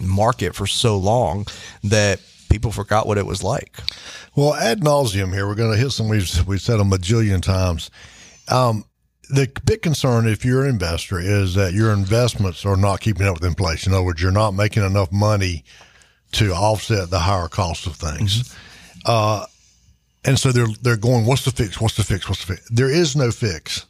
market 0.00 0.54
for 0.54 0.66
so 0.66 0.96
long 0.96 1.46
that 1.82 2.20
people 2.50 2.70
forgot 2.70 3.06
what 3.06 3.18
it 3.18 3.26
was 3.26 3.42
like. 3.42 3.76
Well, 4.34 4.54
ad 4.54 4.80
nauseum 4.80 5.32
here, 5.32 5.46
we're 5.46 5.54
going 5.54 5.72
to 5.72 5.78
hit 5.78 5.90
some 5.90 6.08
we've, 6.08 6.46
we've 6.46 6.60
said 6.60 6.80
a 6.80 6.84
majillion 6.84 7.42
times. 7.42 7.90
Um, 8.48 8.84
the 9.28 9.50
big 9.64 9.82
concern 9.82 10.28
if 10.28 10.44
you're 10.44 10.64
an 10.64 10.70
investor 10.70 11.18
is 11.18 11.54
that 11.54 11.72
your 11.72 11.92
investments 11.92 12.64
are 12.64 12.76
not 12.76 13.00
keeping 13.00 13.26
up 13.26 13.34
with 13.34 13.44
inflation. 13.44 13.92
In 13.92 13.96
other 13.96 14.04
words, 14.04 14.22
you're 14.22 14.30
not 14.30 14.52
making 14.52 14.84
enough 14.84 15.10
money 15.10 15.64
to 16.32 16.52
offset 16.52 17.10
the 17.10 17.18
higher 17.18 17.48
cost 17.48 17.86
of 17.86 17.96
things. 17.96 18.42
Mm-hmm. 18.42 19.02
Uh, 19.06 19.46
and 20.24 20.38
so 20.38 20.52
they're 20.52 20.66
they're 20.82 20.96
going, 20.96 21.24
what's 21.24 21.44
the 21.44 21.52
fix? 21.52 21.80
What's 21.80 21.96
the 21.96 22.04
fix? 22.04 22.28
What's 22.28 22.44
the 22.44 22.54
fix? 22.54 22.68
There 22.68 22.90
is 22.90 23.14
no 23.14 23.30
fix. 23.30 23.86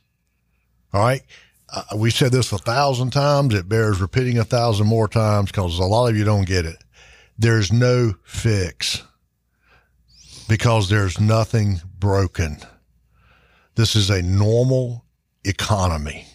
All 0.92 1.00
right. 1.00 1.22
Uh, 1.68 1.82
we 1.96 2.10
said 2.10 2.32
this 2.32 2.52
a 2.52 2.58
thousand 2.58 3.10
times. 3.10 3.54
It 3.54 3.68
bears 3.68 4.00
repeating 4.00 4.38
a 4.38 4.44
thousand 4.44 4.86
more 4.86 5.08
times 5.08 5.50
because 5.50 5.78
a 5.78 5.84
lot 5.84 6.08
of 6.08 6.16
you 6.16 6.24
don't 6.24 6.46
get 6.46 6.64
it. 6.66 6.76
There's 7.38 7.72
no 7.72 8.14
fix 8.24 9.02
because 10.48 10.88
there's 10.88 11.18
nothing 11.18 11.80
broken. 11.98 12.58
This 13.74 13.96
is 13.96 14.10
a 14.10 14.22
normal 14.22 15.05
economy. 15.46 16.26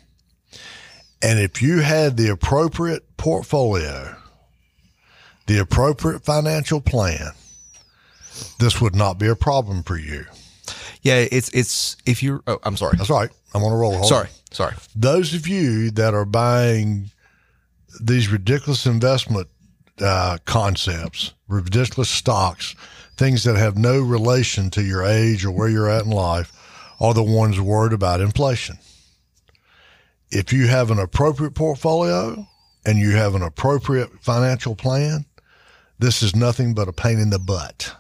And 1.22 1.40
if 1.40 1.62
you 1.62 1.80
had 1.80 2.18
the 2.18 2.30
appropriate 2.30 3.18
portfolio, 3.18 4.16
the 5.46 5.60
appropriate 5.60 6.24
financial 6.24 6.82
plan, 6.82 7.32
this 8.60 8.82
would 8.82 8.96
not 8.96 9.20
be 9.20 9.28
a 9.28 9.36
problem 9.36 9.84
for 9.84 9.98
you. 9.98 10.26
Yeah, 11.04 11.26
it's 11.32 11.50
it's 11.50 11.98
if 12.06 12.24
you're. 12.24 12.42
Oh, 12.48 12.60
I'm 12.64 12.78
sorry. 12.78 12.98
That's 12.98 13.10
right. 13.10 13.30
I'm 13.54 13.64
on 13.64 13.72
a 13.72 13.76
roll. 13.76 13.94
Hold 13.94 14.08
sorry, 14.08 14.28
on. 14.28 14.52
sorry. 14.52 14.76
Those 14.96 15.34
of 15.34 15.48
you 15.48 15.92
that 15.92 16.14
are 16.14 16.26
buying 16.26 17.12
these 18.00 18.30
ridiculous 18.30 18.86
investment 18.86 19.48
uh, 20.00 20.38
concepts, 20.46 21.34
ridiculous 21.48 22.10
stocks, 22.10 22.76
things 23.18 23.44
that 23.44 23.58
have 23.58 23.78
no 23.78 24.00
relation 24.00 24.70
to 24.72 24.84
your 24.84 25.04
age 25.04 25.44
or 25.44 25.52
where 25.52 25.70
you're 25.70 25.90
at 25.90 26.06
in 26.06 26.12
life, 26.12 26.52
are 27.00 27.14
the 27.14 27.24
ones 27.24 27.60
worried 27.60 27.94
about 27.94 28.22
inflation 28.22 28.78
if 30.32 30.54
you 30.54 30.68
have 30.68 30.92
an 30.92 31.00
appropriate 31.00 31.54
portfolio 31.54 32.48
and 32.86 32.98
you 32.98 33.12
have 33.12 33.36
an 33.36 33.42
appropriate 33.42 34.10
financial 34.22 34.76
plan, 34.76 35.26
this 36.00 36.24
is 36.24 36.36
nothing 36.36 36.74
but 36.74 36.88
a 36.88 36.94
pain 36.94 37.20
in 37.20 37.30
the 37.30 37.40
butt. 37.40 37.96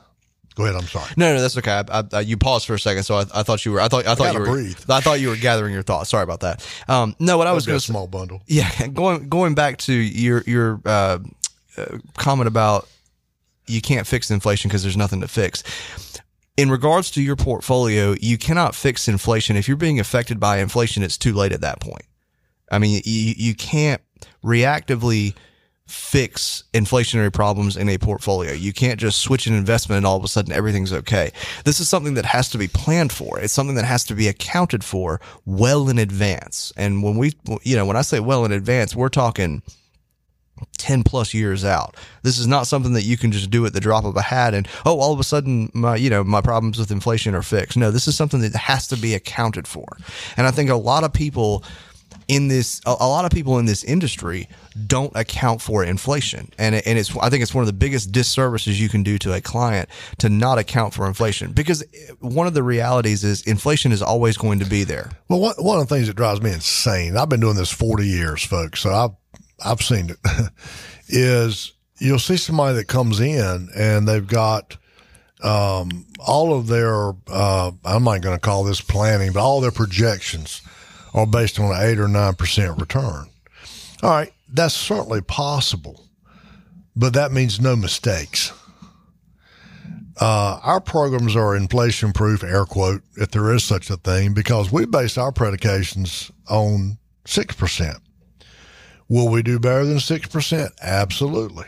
Go 0.55 0.63
ahead. 0.63 0.75
I'm 0.75 0.87
sorry. 0.87 1.09
No, 1.15 1.33
no, 1.33 1.41
that's 1.41 1.57
okay. 1.57 1.83
I, 1.89 2.03
I, 2.11 2.19
you 2.21 2.35
paused 2.35 2.67
for 2.67 2.73
a 2.73 2.79
second, 2.79 3.03
so 3.03 3.15
I, 3.15 3.21
I 3.33 3.43
thought 3.43 3.63
you 3.63 3.71
were. 3.71 3.79
I 3.79 3.87
thought. 3.87 4.05
I 4.05 4.15
thought 4.15 4.33
you 4.33 4.39
were. 4.39 4.45
breathe. 4.45 4.79
I 4.89 4.99
thought 4.99 5.21
you 5.21 5.29
were 5.29 5.37
gathering 5.37 5.73
your 5.73 5.83
thoughts. 5.83 6.09
Sorry 6.09 6.23
about 6.23 6.41
that. 6.41 6.67
Um, 6.89 7.15
no, 7.19 7.37
what 7.37 7.47
I 7.47 7.53
was 7.53 7.65
going 7.65 7.79
to 7.79 7.85
small 7.85 8.07
bundle. 8.07 8.41
Yeah, 8.47 8.69
going 8.93 9.29
going 9.29 9.55
back 9.55 9.77
to 9.79 9.93
your 9.93 10.43
your 10.45 10.81
uh, 10.85 11.19
uh, 11.77 11.85
comment 12.17 12.47
about 12.47 12.89
you 13.67 13.81
can't 13.81 14.05
fix 14.05 14.29
inflation 14.29 14.67
because 14.67 14.83
there's 14.83 14.97
nothing 14.97 15.21
to 15.21 15.27
fix. 15.27 15.63
In 16.57 16.69
regards 16.69 17.11
to 17.11 17.21
your 17.21 17.37
portfolio, 17.37 18.15
you 18.19 18.37
cannot 18.37 18.75
fix 18.75 19.07
inflation. 19.07 19.55
If 19.55 19.69
you're 19.69 19.77
being 19.77 20.01
affected 20.01 20.39
by 20.39 20.57
inflation, 20.57 21.01
it's 21.01 21.17
too 21.17 21.33
late 21.33 21.53
at 21.53 21.61
that 21.61 21.79
point. 21.79 22.03
I 22.71 22.79
mean, 22.79 23.01
you 23.05 23.33
you 23.37 23.55
can't 23.55 24.01
reactively 24.43 25.35
fix 25.91 26.63
inflationary 26.73 27.31
problems 27.33 27.75
in 27.75 27.89
a 27.89 27.97
portfolio. 27.97 28.53
You 28.53 28.71
can't 28.71 28.99
just 28.99 29.19
switch 29.19 29.45
an 29.45 29.53
investment 29.53 29.97
and 29.97 30.05
all 30.05 30.15
of 30.15 30.23
a 30.23 30.27
sudden 30.29 30.53
everything's 30.53 30.93
okay. 30.93 31.31
This 31.65 31.81
is 31.81 31.89
something 31.89 32.13
that 32.13 32.25
has 32.25 32.49
to 32.51 32.57
be 32.57 32.69
planned 32.69 33.11
for. 33.11 33.39
It's 33.39 33.51
something 33.51 33.75
that 33.75 33.85
has 33.85 34.05
to 34.05 34.15
be 34.15 34.29
accounted 34.29 34.85
for 34.85 35.19
well 35.45 35.89
in 35.89 35.99
advance. 35.99 36.71
And 36.77 37.03
when 37.03 37.17
we, 37.17 37.33
you 37.63 37.75
know, 37.75 37.85
when 37.85 37.97
I 37.97 38.03
say 38.03 38.21
well 38.21 38.45
in 38.45 38.53
advance, 38.53 38.95
we're 38.95 39.09
talking 39.09 39.61
10 40.77 41.03
plus 41.03 41.33
years 41.33 41.65
out. 41.65 41.97
This 42.23 42.39
is 42.39 42.47
not 42.47 42.67
something 42.67 42.93
that 42.93 43.03
you 43.03 43.17
can 43.17 43.33
just 43.33 43.49
do 43.49 43.65
at 43.65 43.73
the 43.73 43.79
drop 43.81 44.05
of 44.05 44.15
a 44.15 44.21
hat 44.21 44.53
and, 44.53 44.69
oh, 44.85 44.99
all 44.99 45.11
of 45.11 45.19
a 45.19 45.25
sudden 45.25 45.69
my, 45.73 45.97
you 45.97 46.09
know, 46.09 46.23
my 46.23 46.39
problems 46.39 46.79
with 46.79 46.91
inflation 46.91 47.35
are 47.35 47.41
fixed. 47.41 47.77
No, 47.77 47.91
this 47.91 48.07
is 48.07 48.15
something 48.15 48.39
that 48.41 48.55
has 48.55 48.87
to 48.87 48.97
be 48.97 49.13
accounted 49.13 49.67
for. 49.67 49.97
And 50.37 50.47
I 50.47 50.51
think 50.51 50.69
a 50.69 50.75
lot 50.75 51.03
of 51.03 51.11
people 51.11 51.65
in 52.31 52.47
this, 52.47 52.79
a, 52.85 52.91
a 52.91 53.07
lot 53.09 53.25
of 53.25 53.31
people 53.31 53.59
in 53.59 53.65
this 53.65 53.83
industry 53.83 54.47
don't 54.87 55.11
account 55.17 55.61
for 55.61 55.83
inflation. 55.83 56.49
And, 56.57 56.75
and 56.75 56.97
it's, 56.97 57.15
I 57.17 57.29
think 57.29 57.43
it's 57.43 57.53
one 57.53 57.61
of 57.61 57.65
the 57.65 57.73
biggest 57.73 58.13
disservices 58.13 58.79
you 58.79 58.87
can 58.87 59.03
do 59.03 59.17
to 59.17 59.33
a 59.33 59.41
client 59.41 59.89
to 60.19 60.29
not 60.29 60.57
account 60.57 60.93
for 60.93 61.05
inflation 61.07 61.51
because 61.51 61.83
one 62.19 62.47
of 62.47 62.53
the 62.53 62.63
realities 62.63 63.25
is 63.25 63.41
inflation 63.41 63.91
is 63.91 64.01
always 64.01 64.37
going 64.37 64.59
to 64.59 64.65
be 64.65 64.85
there. 64.85 65.11
Well, 65.27 65.41
one, 65.41 65.55
one 65.57 65.79
of 65.79 65.89
the 65.89 65.93
things 65.93 66.07
that 66.07 66.15
drives 66.15 66.41
me 66.41 66.53
insane, 66.53 67.17
I've 67.17 67.27
been 67.27 67.41
doing 67.41 67.57
this 67.57 67.69
40 67.69 68.07
years, 68.07 68.45
folks, 68.45 68.79
so 68.79 68.93
I've, 68.93 69.11
I've 69.63 69.81
seen 69.81 70.11
it, 70.11 70.17
is 71.09 71.73
you'll 71.97 72.17
see 72.17 72.37
somebody 72.37 72.77
that 72.77 72.87
comes 72.87 73.19
in 73.19 73.67
and 73.75 74.07
they've 74.07 74.25
got 74.25 74.77
um, 75.43 76.05
all 76.17 76.57
of 76.57 76.67
their, 76.67 77.09
uh, 77.27 77.71
I'm 77.83 78.05
not 78.05 78.21
going 78.21 78.37
to 78.37 78.39
call 78.39 78.63
this 78.63 78.79
planning, 78.79 79.33
but 79.33 79.41
all 79.41 79.59
their 79.59 79.71
projections 79.71 80.61
are 81.13 81.27
based 81.27 81.59
on 81.59 81.71
an 81.71 81.89
8 81.89 81.99
or 81.99 82.07
9% 82.07 82.79
return. 82.79 83.29
All 84.03 84.09
right, 84.09 84.33
that's 84.51 84.73
certainly 84.73 85.21
possible, 85.21 86.07
but 86.95 87.13
that 87.13 87.31
means 87.31 87.59
no 87.59 87.75
mistakes. 87.75 88.51
Uh, 90.19 90.59
our 90.63 90.79
programs 90.79 91.35
are 91.35 91.55
inflation 91.55 92.13
proof, 92.13 92.43
air 92.43 92.65
quote, 92.65 93.01
if 93.15 93.31
there 93.31 93.51
is 93.53 93.63
such 93.63 93.89
a 93.89 93.97
thing, 93.97 94.33
because 94.33 94.71
we 94.71 94.85
base 94.85 95.17
our 95.17 95.31
predications 95.31 96.31
on 96.47 96.97
6%. 97.25 97.99
Will 99.09 99.27
we 99.27 99.41
do 99.41 99.59
better 99.59 99.83
than 99.83 99.97
6%? 99.97 100.69
Absolutely. 100.81 101.65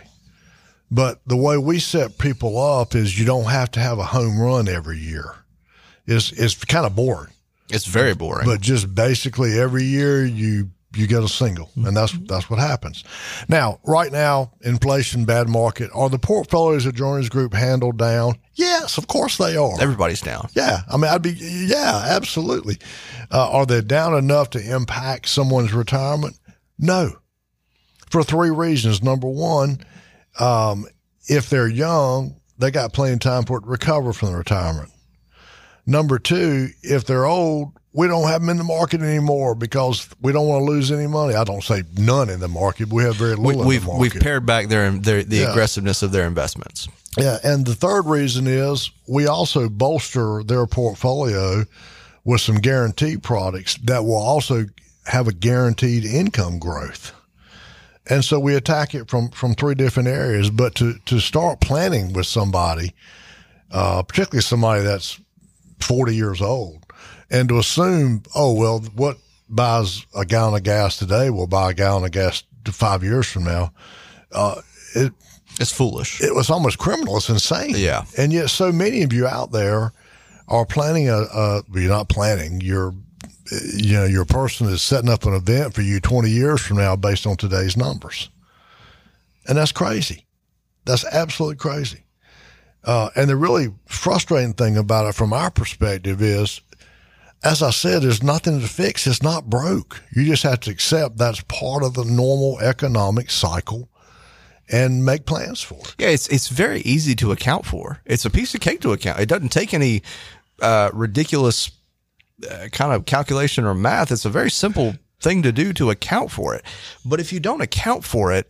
But 0.89 1.19
the 1.25 1.35
way 1.35 1.57
we 1.57 1.79
set 1.79 2.19
people 2.19 2.61
up 2.61 2.93
is 2.93 3.17
you 3.17 3.25
don't 3.25 3.49
have 3.49 3.71
to 3.71 3.79
have 3.79 3.97
a 3.97 4.05
home 4.05 4.39
run 4.39 4.67
every 4.67 4.99
year. 4.99 5.35
It's, 6.05 6.31
it's 6.31 6.63
kind 6.63 6.85
of 6.85 6.95
boring, 6.95 7.32
It's 7.69 7.85
very 7.85 8.13
boring. 8.13 8.45
but 8.45 8.61
just 8.61 8.93
basically 8.93 9.59
every 9.59 9.83
year 9.83 10.25
you, 10.25 10.69
you 10.95 11.07
get 11.07 11.23
a 11.23 11.27
single 11.27 11.71
and 11.75 11.97
that's, 11.97 12.11
that's 12.27 12.49
what 12.49 12.59
happens. 12.59 13.03
Now, 13.49 13.79
right 13.83 14.11
now, 14.11 14.51
inflation, 14.61 15.25
bad 15.25 15.49
market, 15.49 15.89
are 15.93 16.09
the 16.09 16.19
portfolios 16.19 16.85
of 16.85 16.93
Journeys 16.93 17.29
Group 17.29 17.53
handled 17.53 17.97
down? 17.97 18.35
Yes, 18.53 18.97
of 18.97 19.07
course 19.07 19.37
they 19.37 19.57
are. 19.57 19.81
Everybody's 19.81 20.21
down. 20.21 20.49
Yeah, 20.53 20.81
I 20.91 20.97
mean, 20.97 21.09
I'd 21.11 21.23
be 21.23 21.31
yeah, 21.31 22.03
absolutely. 22.09 22.77
Uh, 23.31 23.49
are 23.49 23.65
they 23.65 23.81
down 23.81 24.13
enough 24.15 24.51
to 24.51 24.59
impact 24.75 25.27
someone's 25.27 25.73
retirement? 25.73 26.37
No, 26.77 27.13
for 28.11 28.23
three 28.23 28.51
reasons. 28.51 29.01
Number 29.01 29.27
one, 29.27 29.83
um, 30.39 30.85
if 31.27 31.49
they're 31.49 31.67
young, 31.67 32.35
they 32.59 32.69
got 32.69 32.93
plenty 32.93 33.13
of 33.13 33.19
time 33.19 33.43
for 33.45 33.57
it 33.57 33.61
to 33.61 33.67
recover 33.67 34.13
from 34.13 34.31
the 34.31 34.37
retirement. 34.37 34.91
Number 35.85 36.17
two, 36.19 36.69
if 36.81 37.05
they're 37.05 37.25
old, 37.25 37.73
we 37.91 38.07
don't 38.07 38.27
have 38.27 38.41
them 38.41 38.49
in 38.49 38.57
the 38.57 38.63
market 38.63 39.01
anymore 39.01 39.53
because 39.53 40.07
we 40.21 40.31
don't 40.31 40.47
want 40.47 40.61
to 40.65 40.71
lose 40.71 40.91
any 40.91 41.07
money. 41.07 41.35
I 41.35 41.43
don't 41.43 41.63
say 41.63 41.83
none 41.97 42.29
in 42.29 42.39
the 42.39 42.47
market. 42.47 42.87
We 42.91 43.03
have 43.03 43.15
very 43.15 43.35
We, 43.35 43.53
little 43.53 43.63
the 43.69 43.79
market. 43.81 43.99
we've 43.99 44.13
pared 44.21 44.45
back 44.45 44.67
their, 44.69 44.89
their 44.91 45.23
the 45.23 45.37
Yeah. 45.37 45.51
aggressiveness 45.51 46.01
of 46.01 46.11
their 46.11 46.25
investments. 46.25 46.87
Yeah, 47.17 47.37
and 47.43 47.65
the 47.65 47.75
third 47.75 48.07
reason 48.07 48.47
is 48.47 48.89
we 49.07 49.27
also 49.27 49.69
bolster 49.69 50.41
their 50.43 50.65
portfolio 50.65 51.65
with 52.23 52.41
some 52.41 52.55
guaranteed 52.55 53.21
products 53.21 53.77
that 53.83 54.03
will 54.05 54.15
also 54.15 54.65
have 55.05 55.27
a 55.27 55.33
guaranteed 55.33 56.05
income 56.05 56.57
growth. 56.57 57.11
And 58.09 58.23
so 58.25 58.39
we 58.39 58.55
attack 58.55 58.95
it 58.95 59.09
from 59.09 59.29
from 59.29 59.53
three 59.53 59.75
different 59.75 60.09
areas. 60.09 60.49
But 60.49 60.73
to 60.75 60.95
to 61.05 61.19
start 61.19 61.61
planning 61.61 62.13
with 62.13 62.25
somebody, 62.25 62.93
uh, 63.71 64.01
particularly 64.03 64.41
somebody 64.41 64.81
that's 64.83 65.19
forty 65.83 66.15
years 66.15 66.41
old, 66.41 66.85
and 67.29 67.49
to 67.49 67.59
assume, 67.59 68.23
oh 68.35 68.53
well, 68.53 68.79
what 68.95 69.17
buys 69.49 70.05
a 70.15 70.25
gallon 70.25 70.55
of 70.55 70.63
gas 70.63 70.97
today 70.97 71.29
will 71.29 71.47
buy 71.47 71.71
a 71.71 71.73
gallon 71.73 72.03
of 72.05 72.11
gas 72.11 72.43
five 72.65 73.03
years 73.03 73.27
from 73.29 73.43
now. 73.43 73.71
Uh, 74.31 74.61
it 74.95 75.13
It's 75.59 75.71
foolish. 75.71 76.21
it 76.21 76.33
was 76.33 76.49
almost 76.49 76.77
criminal. 76.79 77.17
It's 77.17 77.29
insane. 77.29 77.73
Yeah. 77.75 78.05
And 78.17 78.33
yet, 78.33 78.49
so 78.49 78.71
many 78.71 79.03
of 79.03 79.13
you 79.13 79.27
out 79.27 79.51
there 79.51 79.91
are 80.47 80.65
planning 80.65 81.09
a, 81.09 81.17
a 81.17 81.63
well, 81.69 81.81
you're 81.81 81.89
not 81.89 82.09
planning. 82.09 82.61
You're, 82.61 82.93
you 83.75 83.93
know, 83.93 84.05
your 84.05 84.25
person 84.25 84.67
is 84.67 84.81
setting 84.81 85.09
up 85.09 85.25
an 85.25 85.33
event 85.33 85.73
for 85.73 85.81
you 85.81 85.99
20 85.99 86.29
years 86.29 86.61
from 86.61 86.77
now 86.77 86.95
based 86.95 87.27
on 87.27 87.35
today's 87.37 87.77
numbers. 87.77 88.29
And 89.47 89.57
that's 89.57 89.71
crazy. 89.71 90.25
That's 90.85 91.05
absolutely 91.05 91.57
crazy. 91.57 92.02
Uh, 92.83 93.09
and 93.15 93.29
the 93.29 93.35
really 93.35 93.73
frustrating 93.85 94.53
thing 94.53 94.77
about 94.77 95.07
it 95.07 95.15
from 95.15 95.31
our 95.33 95.49
perspective 95.49 96.21
is, 96.21 96.61
as 97.43 97.61
I 97.61 97.71
said, 97.71 98.01
there's 98.01 98.23
nothing 98.23 98.59
to 98.59 98.67
fix. 98.67 99.07
It's 99.07 99.23
not 99.23 99.49
broke. 99.49 100.01
You 100.13 100.25
just 100.25 100.43
have 100.43 100.59
to 100.61 100.71
accept 100.71 101.17
that's 101.17 101.41
part 101.41 101.83
of 101.83 101.93
the 101.93 102.05
normal 102.05 102.59
economic 102.59 103.29
cycle 103.31 103.89
and 104.71 105.05
make 105.05 105.25
plans 105.25 105.61
for 105.61 105.79
it. 105.79 105.95
Yeah, 105.97 106.09
it's 106.09 106.27
it's 106.27 106.47
very 106.47 106.81
easy 106.81 107.15
to 107.15 107.31
account 107.31 107.65
for. 107.65 108.01
It's 108.05 108.25
a 108.25 108.29
piece 108.29 108.55
of 108.55 108.61
cake 108.61 108.81
to 108.81 108.93
account. 108.93 109.19
It 109.19 109.27
doesn't 109.27 109.49
take 109.49 109.73
any 109.73 110.03
uh, 110.61 110.89
ridiculous 110.93 111.71
uh, 112.49 112.67
kind 112.71 112.93
of 112.93 113.05
calculation 113.05 113.65
or 113.65 113.73
math. 113.73 114.11
It's 114.11 114.25
a 114.25 114.29
very 114.29 114.51
simple 114.51 114.95
thing 115.21 115.41
to 115.43 115.51
do 115.51 115.73
to 115.73 115.89
account 115.89 116.31
for 116.31 116.55
it. 116.55 116.63
But 117.05 117.19
if 117.19 117.33
you 117.33 117.39
don't 117.39 117.61
account 117.61 118.03
for 118.03 118.31
it, 118.33 118.49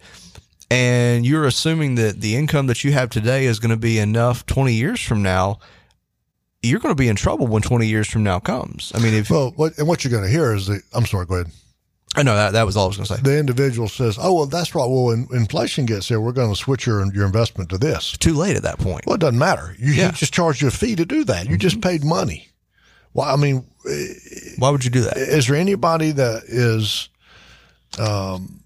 and 0.74 1.26
you're 1.26 1.46
assuming 1.46 1.96
that 1.96 2.22
the 2.22 2.36
income 2.36 2.68
that 2.68 2.84
you 2.84 2.92
have 2.94 3.10
today 3.10 3.46
is 3.46 3.60
going 3.60 3.70
to 3.72 3.78
be 3.78 4.00
enough 4.00 4.46
20 4.46 4.74
years 4.74 5.02
from 5.02 5.22
now, 5.22 5.60
you're 6.62 6.80
going 6.80 6.96
to 6.96 7.00
be 7.00 7.08
in 7.10 7.16
trouble 7.16 7.48
when 7.48 7.62
20 7.62 7.86
years 7.88 8.08
from 8.10 8.24
now 8.24 8.40
comes. 8.40 8.92
I 8.96 9.00
mean, 9.00 9.14
if 9.14 9.30
Well, 9.30 9.52
what, 9.56 9.78
and 9.78 9.88
what 9.88 10.04
you're 10.04 10.12
going 10.12 10.24
to 10.24 10.30
hear 10.30 10.54
is 10.54 10.68
the, 10.68 10.82
I'm 10.94 11.06
sorry, 11.06 11.26
go 11.26 11.36
ahead. 11.36 11.52
I 12.16 12.22
know 12.24 12.36
that 12.36 12.54
that 12.54 12.66
was 12.66 12.78
all 12.78 12.86
I 12.86 12.88
was 12.90 12.98
going 12.98 13.08
to 13.08 13.16
say. 13.16 13.22
The 13.22 13.40
individual 13.40 13.88
says, 13.90 14.18
oh, 14.22 14.34
well, 14.36 14.46
that's 14.46 14.76
right. 14.76 14.86
Well, 14.88 15.06
when 15.06 15.28
inflation 15.34 15.86
gets 15.88 16.08
there, 16.10 16.22
we're 16.22 16.32
going 16.32 16.52
to 16.52 16.56
switch 16.56 16.86
your, 16.86 17.04
your 17.14 17.26
investment 17.26 17.70
to 17.72 17.78
this. 17.80 18.16
Too 18.18 18.34
late 18.34 18.56
at 18.56 18.62
that 18.64 18.78
point. 18.78 19.06
Well, 19.08 19.16
it 19.16 19.20
doesn't 19.22 19.40
matter. 19.40 19.76
You, 19.80 19.94
Yeah. 19.94 20.08
you 20.08 20.12
just 20.14 20.34
charge 20.34 20.62
you 20.62 20.68
a 20.68 20.72
fee 20.72 20.96
to 20.96 21.06
do 21.06 21.24
that. 21.26 21.50
You 21.50 21.58
just 21.58 21.82
paid 21.82 22.04
money. 22.04 22.50
Well, 23.16 23.28
I 23.28 23.36
mean, 23.36 23.66
Why 24.58 24.70
would 24.70 24.84
you 24.86 24.90
do 24.92 25.02
that? 25.02 25.18
is 25.18 25.48
there 25.48 25.56
anybody 25.56 26.12
that 26.12 26.44
is, 26.48 27.10
um, 28.00 28.63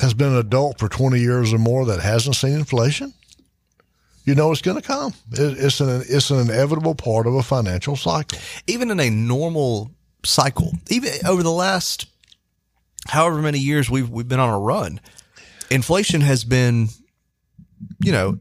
has 0.00 0.14
been 0.14 0.32
an 0.32 0.38
adult 0.38 0.78
for 0.78 0.88
20 0.88 1.18
years 1.18 1.52
or 1.52 1.58
more 1.58 1.86
that 1.86 2.00
hasn't 2.00 2.36
seen 2.36 2.52
inflation? 2.52 3.14
You 4.24 4.34
know 4.34 4.50
it's 4.50 4.60
going 4.60 4.80
to 4.80 4.86
come. 4.86 5.14
It, 5.32 5.56
it's 5.58 5.80
an 5.80 6.02
it's 6.08 6.30
an 6.30 6.40
inevitable 6.40 6.96
part 6.96 7.28
of 7.28 7.34
a 7.34 7.42
financial 7.42 7.94
cycle. 7.94 8.38
even 8.66 8.90
in 8.90 8.98
a 8.98 9.08
normal 9.08 9.92
cycle, 10.24 10.72
even 10.90 11.12
over 11.24 11.44
the 11.44 11.52
last 11.52 12.06
however 13.06 13.40
many 13.40 13.60
years 13.60 13.88
we've 13.88 14.10
we've 14.10 14.26
been 14.26 14.40
on 14.40 14.52
a 14.52 14.58
run, 14.58 15.00
inflation 15.70 16.22
has 16.22 16.42
been, 16.44 16.88
you 18.00 18.10
know, 18.10 18.36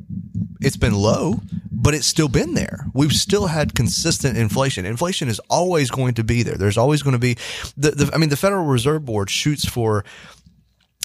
it's 0.60 0.78
been 0.78 0.96
low, 0.96 1.40
but 1.72 1.94
it's 1.94 2.08
still 2.08 2.30
been 2.30 2.56
there. 2.56 2.88
We've 2.96 3.14
still 3.14 3.46
had 3.46 3.76
consistent 3.76 4.40
inflation. 4.40 4.88
Inflation 4.88 5.28
is 5.28 5.40
always 5.52 5.92
going 5.92 6.16
to 6.16 6.24
be 6.24 6.42
there. 6.42 6.56
There's 6.56 6.80
always 6.80 7.04
going 7.04 7.14
to 7.14 7.20
be 7.20 7.38
the, 7.78 7.92
the 7.92 8.12
I 8.12 8.18
mean 8.18 8.30
the 8.30 8.38
Federal 8.38 8.66
Reserve 8.66 9.06
Board 9.06 9.30
shoots 9.30 9.70
for 9.70 10.04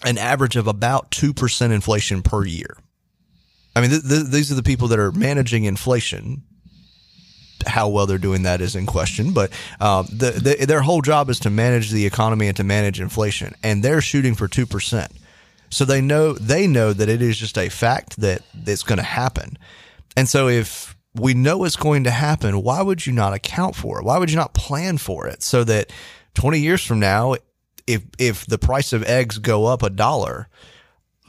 an 0.05 0.19
average 0.19 0.57
of 0.57 0.67
about 0.67 1.11
2% 1.11 1.71
inflation 1.73 2.23
per 2.23 2.45
year. 2.45 2.77
I 3.77 3.81
mean, 3.81 3.91
th- 3.91 4.09
th- 4.09 4.27
these 4.27 4.51
are 4.51 4.57
the 4.57 4.63
people 4.63 4.89
that 4.89 4.99
are 4.99 5.13
managing 5.13 5.65
inflation 5.65 6.43
how 7.67 7.89
well 7.89 8.07
they're 8.07 8.19
doing 8.19 8.43
that 8.45 8.61
is 8.61 8.77
in 8.77 8.87
question. 8.87 9.33
But 9.33 9.51
um, 9.81 10.07
the, 10.11 10.31
the, 10.31 10.67
their 10.67 10.83
whole 10.83 11.03
job 11.03 11.29
is 11.31 11.41
to 11.41 11.51
manage 11.51 11.91
the 11.91 12.07
economy 12.07 12.47
and 12.47 12.57
to 12.57 12.65
manage 12.65 13.01
inflation, 13.01 13.55
and 13.63 13.83
they're 13.83 14.01
shooting 14.01 14.35
for 14.35 14.49
two 14.49 14.67
percent. 14.67 15.13
So 15.71 15.85
they 15.85 16.01
know 16.01 16.33
they 16.33 16.67
know 16.67 16.93
that 16.93 17.09
it 17.09 17.23
is 17.23 17.39
just 17.39 17.57
a 17.57 17.69
fact 17.69 18.21
that 18.21 18.43
it's 18.67 18.83
going 18.83 18.99
to 18.99 19.05
happen. 19.05 19.57
And 20.17 20.29
so 20.29 20.49
if 20.49 20.97
we 21.15 21.35
know 21.35 21.65
it's 21.65 21.77
going 21.77 22.05
to 22.05 22.11
happen, 22.11 22.63
why 22.63 22.83
would 22.83 23.07
you 23.07 23.13
not 23.13 23.35
account 23.35 23.77
for 23.77 24.01
it? 24.01 24.05
Why 24.05 24.19
would 24.19 24.31
you 24.31 24.37
not 24.37 24.55
plan 24.55 24.99
for 24.99 25.27
it 25.27 25.43
so 25.43 25.65
that 25.65 25.93
20 26.35 26.59
years 26.59 26.85
from 26.85 27.01
now, 27.01 27.37
if 27.93 28.03
if 28.19 28.47
the 28.47 28.59
price 28.59 28.93
of 28.93 29.03
eggs 29.05 29.39
go 29.39 29.67
up 29.67 29.83
a 29.83 29.91
dollar, 29.91 30.49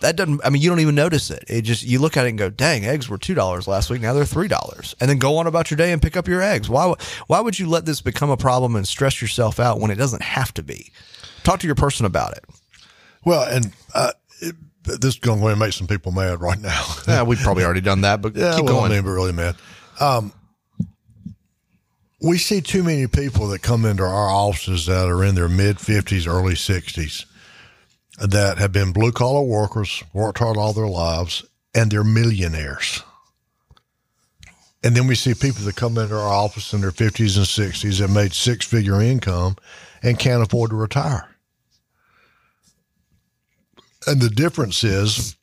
that 0.02 0.16
doesn't 0.16 0.42
i 0.44 0.50
mean 0.50 0.62
you 0.62 0.70
don't 0.70 0.80
even 0.80 0.96
notice 0.96 1.30
it. 1.32 1.44
It 1.48 1.62
just 1.62 1.84
you 1.84 2.00
look 2.00 2.18
at 2.18 2.26
it 2.26 2.30
and 2.30 2.38
go 2.38 2.50
dang 2.50 2.86
eggs 2.86 3.10
were 3.10 3.18
two 3.18 3.34
dollars 3.34 3.68
last 3.68 3.90
week 3.90 4.02
now 4.02 4.14
they're 4.14 4.26
three 4.26 4.48
dollars. 4.48 4.96
And 5.00 5.10
then 5.10 5.18
go 5.18 5.38
on 5.38 5.48
about 5.48 5.72
your 5.72 5.78
day 5.78 5.92
and 5.92 6.02
pick 6.02 6.18
up 6.18 6.28
your 6.28 6.42
eggs. 6.42 6.70
Why 6.70 6.94
why 7.28 7.40
would 7.40 7.58
you 7.58 7.68
let 7.68 7.86
this 7.86 8.02
become 8.02 8.30
a 8.30 8.38
problem 8.38 8.76
and 8.76 8.88
stress 8.88 9.22
yourself 9.22 9.60
out 9.60 9.80
when 9.80 9.92
it 9.92 9.96
doesn't 9.96 10.22
have 10.22 10.54
to 10.56 10.64
be? 10.64 10.92
Talk 11.44 11.60
to 11.62 11.68
your 11.68 11.76
person 11.76 12.06
about 12.06 12.34
it. 12.34 12.46
Well 13.26 13.44
and 13.44 13.72
uh, 13.94 14.12
it, 14.42 14.56
this 14.84 15.16
is 15.16 15.20
going 15.20 15.42
to 15.42 15.56
make 15.56 15.74
some 15.74 15.88
people 15.88 16.12
mad 16.12 16.42
right 16.42 16.60
now. 16.60 16.86
Yeah 17.08 17.24
we've 17.24 17.40
probably 17.40 17.64
already 17.64 17.82
done 17.82 18.02
that 18.02 18.22
but 18.22 18.36
yeah, 18.36 18.56
keep 18.56 18.66
well, 18.66 18.82
going. 18.82 18.92
I 18.92 19.02
mean, 19.02 19.06
really 19.06 19.34
mad. 19.34 19.56
Um, 20.00 20.34
we 22.22 22.38
see 22.38 22.62
too 22.62 22.84
many 22.84 23.08
people 23.08 23.48
that 23.48 23.64
come 23.64 23.86
into 23.86 24.04
our 24.04 24.30
offices 24.30 24.86
that 24.86 25.08
are 25.08 25.24
in 25.24 25.36
their 25.36 25.50
mid 25.50 25.78
50s 25.78 26.28
early 26.28 26.54
60s 26.54 27.26
that 28.20 28.60
have 28.60 28.72
been 28.72 28.94
blue 28.94 29.12
collar 29.12 29.42
workers, 29.42 30.04
worked 30.14 30.40
hard 30.40 30.58
all 30.58 30.74
their 30.74 30.88
lives, 30.88 31.44
and 31.74 31.90
they're 31.90 32.04
millionaires. 32.04 33.02
And 34.84 34.96
then 34.96 35.08
we 35.08 35.16
see 35.16 35.34
people 35.34 35.64
that 35.66 35.76
come 35.76 35.98
into 35.98 36.16
our 36.16 36.28
office 36.28 36.74
in 36.74 36.82
their 36.82 36.92
50s 36.92 37.38
and 37.38 37.46
60s 37.46 38.00
that 38.00 38.10
made 38.10 38.34
six 38.34 38.66
figure 38.66 39.02
income 39.02 39.56
and 40.04 40.20
can't 40.20 40.44
afford 40.44 40.72
to 40.72 40.76
retire. 40.76 41.36
And 44.08 44.22
the 44.22 44.30
difference 44.30 44.84
is 44.84 45.36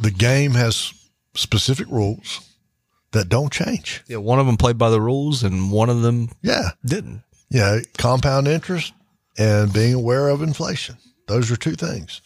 the 0.00 0.10
game 0.10 0.52
has 0.52 0.92
specific 1.34 1.88
rules 1.88 2.40
that 3.12 3.28
don't 3.28 3.52
change. 3.52 4.02
Yeah, 4.08 4.18
one 4.18 4.38
of 4.38 4.46
them 4.46 4.56
played 4.56 4.78
by 4.78 4.90
the 4.90 5.00
rules 5.00 5.42
and 5.42 5.70
one 5.70 5.88
of 5.90 6.02
them 6.02 6.30
yeah 6.42 6.70
didn't. 6.84 7.22
Yeah, 7.50 7.80
compound 7.98 8.48
interest 8.48 8.92
and 9.38 9.72
being 9.72 9.94
aware 9.94 10.28
of 10.28 10.42
inflation. 10.42 10.96
Those 11.26 11.50
are 11.50 11.56
two 11.56 11.74
things. 11.74 12.20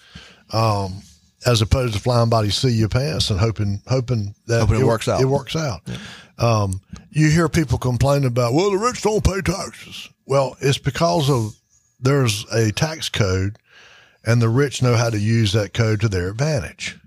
Um, 0.52 1.02
as 1.44 1.62
opposed 1.62 1.94
to 1.94 2.00
flying 2.00 2.28
by 2.28 2.42
the 2.42 2.50
seat 2.50 2.70
of 2.70 2.74
your 2.74 2.88
pants 2.88 3.30
and 3.30 3.38
hoping 3.38 3.82
hoping 3.86 4.34
that 4.46 4.60
hoping 4.60 4.76
it, 4.76 4.80
it, 4.82 4.86
works 4.86 5.08
out. 5.08 5.20
It 5.20 5.26
works 5.26 5.54
out. 5.54 5.82
Yeah. 5.86 5.96
Um, 6.38 6.80
you 7.10 7.30
hear 7.30 7.48
people 7.48 7.78
complain 7.78 8.24
about, 8.24 8.52
well, 8.52 8.70
the 8.70 8.76
rich 8.76 9.02
don't 9.02 9.24
pay 9.24 9.40
taxes. 9.40 10.08
Well, 10.26 10.56
it's 10.60 10.78
because 10.78 11.30
of 11.30 11.56
there's 12.00 12.44
a 12.52 12.72
tax 12.72 13.08
code, 13.08 13.58
and 14.24 14.42
the 14.42 14.48
rich 14.48 14.82
know 14.82 14.96
how 14.96 15.08
to 15.08 15.18
use 15.18 15.52
that 15.52 15.72
code 15.72 16.00
to 16.00 16.08
their 16.08 16.28
advantage. 16.28 16.98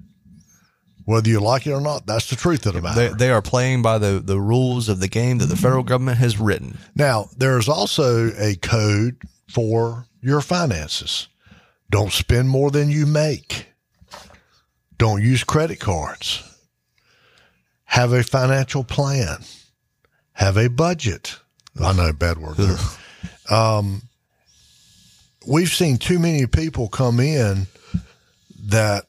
Whether 1.09 1.31
you 1.31 1.39
like 1.39 1.65
it 1.65 1.71
or 1.71 1.81
not, 1.81 2.05
that's 2.05 2.29
the 2.29 2.35
truth 2.35 2.67
of 2.67 2.73
the 2.73 2.83
matter. 2.83 3.09
They, 3.09 3.15
they 3.15 3.29
are 3.31 3.41
playing 3.41 3.81
by 3.81 3.97
the, 3.97 4.21
the 4.23 4.39
rules 4.39 4.89
of 4.89 4.99
the 4.99 5.07
game 5.07 5.39
that 5.39 5.47
the 5.47 5.55
federal 5.55 5.81
government 5.81 6.19
has 6.19 6.39
written. 6.39 6.77
Now, 6.95 7.29
there's 7.35 7.67
also 7.67 8.29
a 8.37 8.53
code 8.57 9.15
for 9.49 10.05
your 10.21 10.39
finances. 10.39 11.27
Don't 11.89 12.13
spend 12.13 12.47
more 12.47 12.69
than 12.69 12.89
you 12.89 13.07
make. 13.07 13.69
Don't 14.99 15.23
use 15.23 15.43
credit 15.43 15.79
cards. 15.79 16.43
Have 17.85 18.13
a 18.13 18.21
financial 18.21 18.83
plan. 18.83 19.39
Have 20.33 20.57
a 20.57 20.69
budget. 20.69 21.39
I 21.81 21.91
know 21.93 22.13
bad 22.13 22.37
word 22.37 22.57
there. 22.57 22.77
Um, 23.49 24.03
we've 25.47 25.71
seen 25.71 25.97
too 25.97 26.19
many 26.19 26.45
people 26.45 26.87
come 26.87 27.19
in 27.19 27.65
that 28.65 29.08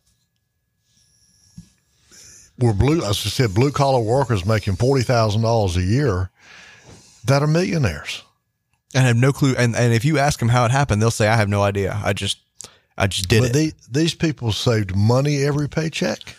were 2.60 2.72
blue, 2.72 2.98
as 2.98 3.24
I 3.24 3.30
said, 3.30 3.54
blue 3.54 3.72
collar 3.72 4.00
workers 4.00 4.44
making 4.44 4.76
forty 4.76 5.02
thousand 5.02 5.42
dollars 5.42 5.76
a 5.76 5.82
year 5.82 6.30
that 7.24 7.42
are 7.42 7.46
millionaires 7.46 8.22
and 8.94 9.06
have 9.06 9.16
no 9.16 9.32
clue. 9.32 9.54
And 9.56 9.74
and 9.74 9.92
if 9.92 10.04
you 10.04 10.18
ask 10.18 10.38
them 10.38 10.48
how 10.48 10.64
it 10.64 10.70
happened, 10.70 11.00
they'll 11.00 11.10
say, 11.10 11.28
"I 11.28 11.36
have 11.36 11.48
no 11.48 11.62
idea. 11.62 12.00
I 12.04 12.12
just 12.12 12.38
I 12.96 13.06
just 13.06 13.28
did 13.28 13.40
but 13.40 13.50
it. 13.50 13.52
They, 13.52 13.72
these 13.90 14.14
people 14.14 14.52
saved 14.52 14.94
money 14.94 15.42
every 15.42 15.68
paycheck. 15.68 16.36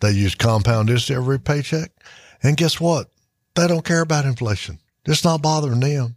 They 0.00 0.12
used 0.12 0.38
compound 0.38 0.88
interest 0.88 1.10
every 1.10 1.38
paycheck. 1.38 1.90
And 2.42 2.56
guess 2.56 2.80
what? 2.80 3.08
They 3.54 3.66
don't 3.66 3.84
care 3.84 4.00
about 4.00 4.24
inflation. 4.24 4.78
It's 5.04 5.24
not 5.24 5.42
bothering 5.42 5.80
them. 5.80 6.16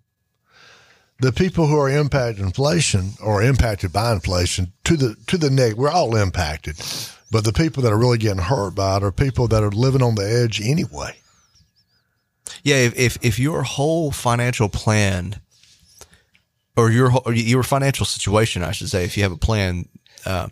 The 1.19 1.31
people 1.31 1.67
who 1.67 1.77
are 1.77 1.89
impacted 1.89 2.43
inflation 2.43 3.11
or 3.21 3.41
impacted 3.41 3.93
by 3.93 4.13
inflation 4.13 4.73
to 4.83 4.95
the 4.95 5.15
to 5.27 5.37
the 5.37 5.49
neck, 5.49 5.73
we're 5.73 5.89
all 5.89 6.15
impacted. 6.15 6.77
But 7.33 7.45
the 7.45 7.51
people 7.51 7.81
that 7.81 7.91
are 7.91 7.97
really 7.97 8.19
getting 8.19 8.43
hurt 8.43 8.75
by 8.75 8.97
it 8.97 9.03
are 9.03 9.11
people 9.11 9.47
that 9.47 9.63
are 9.63 9.71
living 9.71 10.03
on 10.03 10.13
the 10.13 10.21
edge 10.21 10.61
anyway. 10.61 11.17
Yeah, 12.61 12.75
if 12.75 12.95
if, 12.95 13.17
if 13.25 13.39
your 13.39 13.63
whole 13.63 14.11
financial 14.11 14.69
plan 14.69 15.41
or 16.77 16.91
your 16.91 17.11
or 17.25 17.33
your 17.33 17.63
financial 17.63 18.05
situation, 18.05 18.61
I 18.61 18.71
should 18.71 18.89
say, 18.89 19.03
if 19.03 19.17
you 19.17 19.23
have 19.23 19.31
a 19.31 19.37
plan. 19.37 19.89
Uh, 20.27 20.47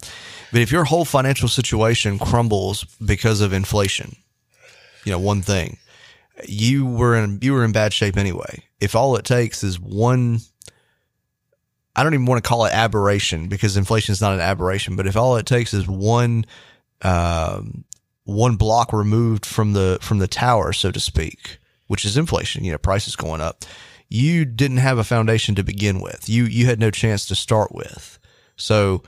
but 0.51 0.61
if 0.61 0.71
your 0.71 0.83
whole 0.83 1.05
financial 1.05 1.47
situation 1.47 2.17
crumbles 2.17 2.83
because 3.05 3.41
of 3.41 3.53
inflation, 3.53 4.15
you 5.05 5.11
know, 5.11 5.19
one 5.19 5.43
thing, 5.43 5.77
you 6.47 6.87
were 6.87 7.15
in 7.15 7.37
you 7.43 7.53
were 7.53 7.63
in 7.63 7.73
bad 7.73 7.93
shape 7.93 8.17
anyway. 8.17 8.63
If 8.79 8.95
all 8.95 9.15
it 9.17 9.23
takes 9.23 9.63
is 9.63 9.79
one, 9.79 10.39
I 11.95 12.01
don't 12.01 12.15
even 12.15 12.25
want 12.25 12.43
to 12.43 12.49
call 12.49 12.65
it 12.65 12.73
aberration 12.73 13.49
because 13.49 13.77
inflation 13.77 14.13
is 14.13 14.19
not 14.19 14.33
an 14.33 14.39
aberration. 14.39 14.95
But 14.95 15.05
if 15.05 15.15
all 15.15 15.35
it 15.35 15.45
takes 15.45 15.75
is 15.75 15.87
one, 15.87 16.47
um, 17.01 17.85
one 18.23 18.55
block 18.55 18.93
removed 18.93 19.45
from 19.45 19.73
the 19.73 19.99
from 20.01 20.19
the 20.19 20.27
tower, 20.27 20.73
so 20.73 20.91
to 20.91 20.99
speak, 20.99 21.57
which 21.87 22.05
is 22.05 22.17
inflation, 22.17 22.63
you 22.63 22.71
know, 22.71 22.77
prices 22.77 23.15
going 23.15 23.41
up 23.41 23.65
you 24.11 24.43
didn't 24.43 24.77
have 24.77 24.97
a 24.97 25.05
foundation 25.05 25.55
to 25.55 25.63
begin 25.63 26.01
with. 26.01 26.27
You 26.27 26.43
you 26.43 26.65
had 26.65 26.81
no 26.81 26.91
chance 26.91 27.25
to 27.27 27.35
start 27.35 27.73
with. 27.73 28.19
So 28.57 29.03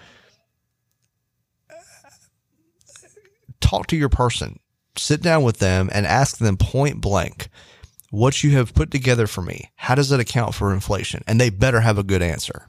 talk 3.59 3.87
to 3.87 3.97
your 3.97 4.09
person. 4.09 4.59
Sit 4.95 5.21
down 5.21 5.43
with 5.43 5.59
them 5.59 5.89
and 5.91 6.05
ask 6.05 6.37
them 6.37 6.55
point 6.55 7.01
blank 7.01 7.49
what 8.11 8.43
you 8.43 8.51
have 8.51 8.73
put 8.73 8.91
together 8.91 9.27
for 9.27 9.41
me. 9.41 9.71
How 9.75 9.93
does 9.93 10.11
it 10.11 10.21
account 10.21 10.55
for 10.55 10.73
inflation? 10.73 11.21
And 11.27 11.39
they 11.39 11.49
better 11.49 11.81
have 11.81 11.97
a 11.97 12.03
good 12.03 12.21
answer. 12.21 12.67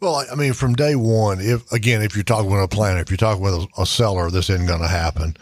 Well, 0.00 0.24
I 0.30 0.34
mean, 0.34 0.52
from 0.52 0.74
day 0.74 0.96
one, 0.96 1.40
if 1.40 1.70
again, 1.72 2.02
if 2.02 2.14
you're 2.14 2.24
talking 2.24 2.50
with 2.50 2.62
a 2.62 2.68
planner, 2.68 3.00
if 3.00 3.10
you're 3.10 3.16
talking 3.16 3.42
with 3.42 3.54
a, 3.54 3.82
a 3.82 3.86
seller, 3.86 4.30
this 4.30 4.50
isn't 4.50 4.66
going 4.66 4.82
to 4.82 4.88
happen. 4.88 5.36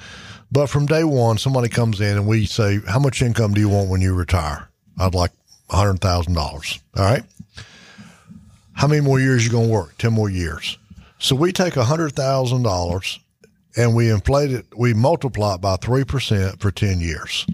But 0.53 0.69
from 0.69 0.87
day 0.87 1.05
one, 1.05 1.39
somebody 1.39 1.69
comes 1.69 2.01
in 2.01 2.17
and 2.17 2.27
we 2.27 2.47
say, 2.47 2.81
"How 2.87 2.99
much 2.99 3.23
income 3.23 3.55
do 3.55 3.61
you 3.61 3.69
want 3.69 3.89
when 3.89 4.01
you 4.01 4.15
retire?" 4.15 4.69
I'd 4.99 5.15
like 5.15 5.33
$100,000. 5.71 6.81
All 6.97 7.05
right. 7.05 7.25
How 8.75 8.87
many 8.87 9.01
more 9.01 9.21
years 9.21 9.45
you 9.45 9.51
going 9.51 9.69
to 9.69 9.73
work? 9.73 9.97
10 9.99 10.13
more 10.13 10.31
years. 10.31 10.79
So 11.19 11.37
we 11.37 11.53
take 11.53 11.75
$100,000 11.75 13.19
and 13.77 13.95
we 13.95 14.11
inflate 14.11 14.53
it, 14.53 14.67
we 14.77 14.93
multiply 14.93 15.55
it 15.55 15.61
by 15.61 15.77
3% 15.77 16.61
for 16.61 16.71
10 16.71 17.01
years 17.01 17.47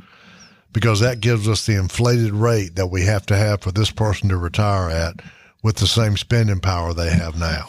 because 0.73 1.01
that 1.01 1.21
gives 1.21 1.49
us 1.49 1.67
the 1.67 1.75
inflated 1.75 2.33
rate 2.33 2.77
that 2.77 2.87
we 2.89 3.03
have 3.05 3.27
to 3.27 3.37
have 3.37 3.61
for 3.61 3.73
this 3.73 3.91
person 3.91 4.29
to 4.29 4.37
retire 4.37 4.91
at 4.91 5.21
with 5.63 5.77
the 5.77 5.87
same 5.87 6.17
spending 6.17 6.61
power 6.61 6.95
they 6.95 7.11
have 7.11 7.39
now. 7.39 7.69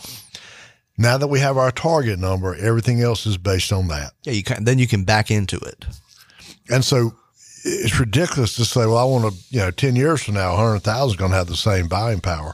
Now 0.98 1.18
that 1.18 1.28
we 1.28 1.40
have 1.40 1.58
our 1.58 1.72
target 1.72 2.20
number, 2.20 2.56
everything 2.56 3.02
else 3.02 3.26
is 3.26 3.38
based 3.38 3.72
on 3.72 3.88
that. 3.88 4.12
Yeah, 4.24 4.34
you 4.34 4.44
can 4.44 4.66
then 4.66 4.80
you 4.80 4.88
can 4.88 5.06
back 5.06 5.32
into 5.32 5.58
it. 5.58 5.86
And 6.70 6.84
so 6.84 7.14
it's 7.64 8.00
ridiculous 8.00 8.56
to 8.56 8.66
say, 8.66 8.82
well, 8.82 8.98
I 8.98 9.04
want 9.04 9.34
to, 9.34 9.40
you 9.50 9.60
know, 9.60 9.72
10 9.72 9.96
years 9.96 10.24
from 10.24 10.36
now, 10.36 10.52
100,000 10.52 11.10
is 11.10 11.16
going 11.16 11.32
to 11.32 11.38
have 11.38 11.48
the 11.48 11.56
same 11.56 11.88
buying 11.88 12.20
power. 12.20 12.54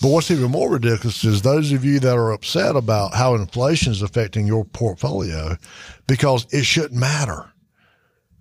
But 0.00 0.08
what's 0.08 0.30
even 0.30 0.50
more 0.50 0.70
ridiculous 0.70 1.24
is 1.24 1.42
those 1.42 1.72
of 1.72 1.84
you 1.84 2.00
that 2.00 2.16
are 2.16 2.32
upset 2.32 2.76
about 2.76 3.14
how 3.14 3.34
inflation 3.34 3.92
is 3.92 4.02
affecting 4.02 4.46
your 4.46 4.64
portfolio 4.64 5.56
because 6.06 6.46
it 6.52 6.64
shouldn't 6.64 6.98
matter. 6.98 7.50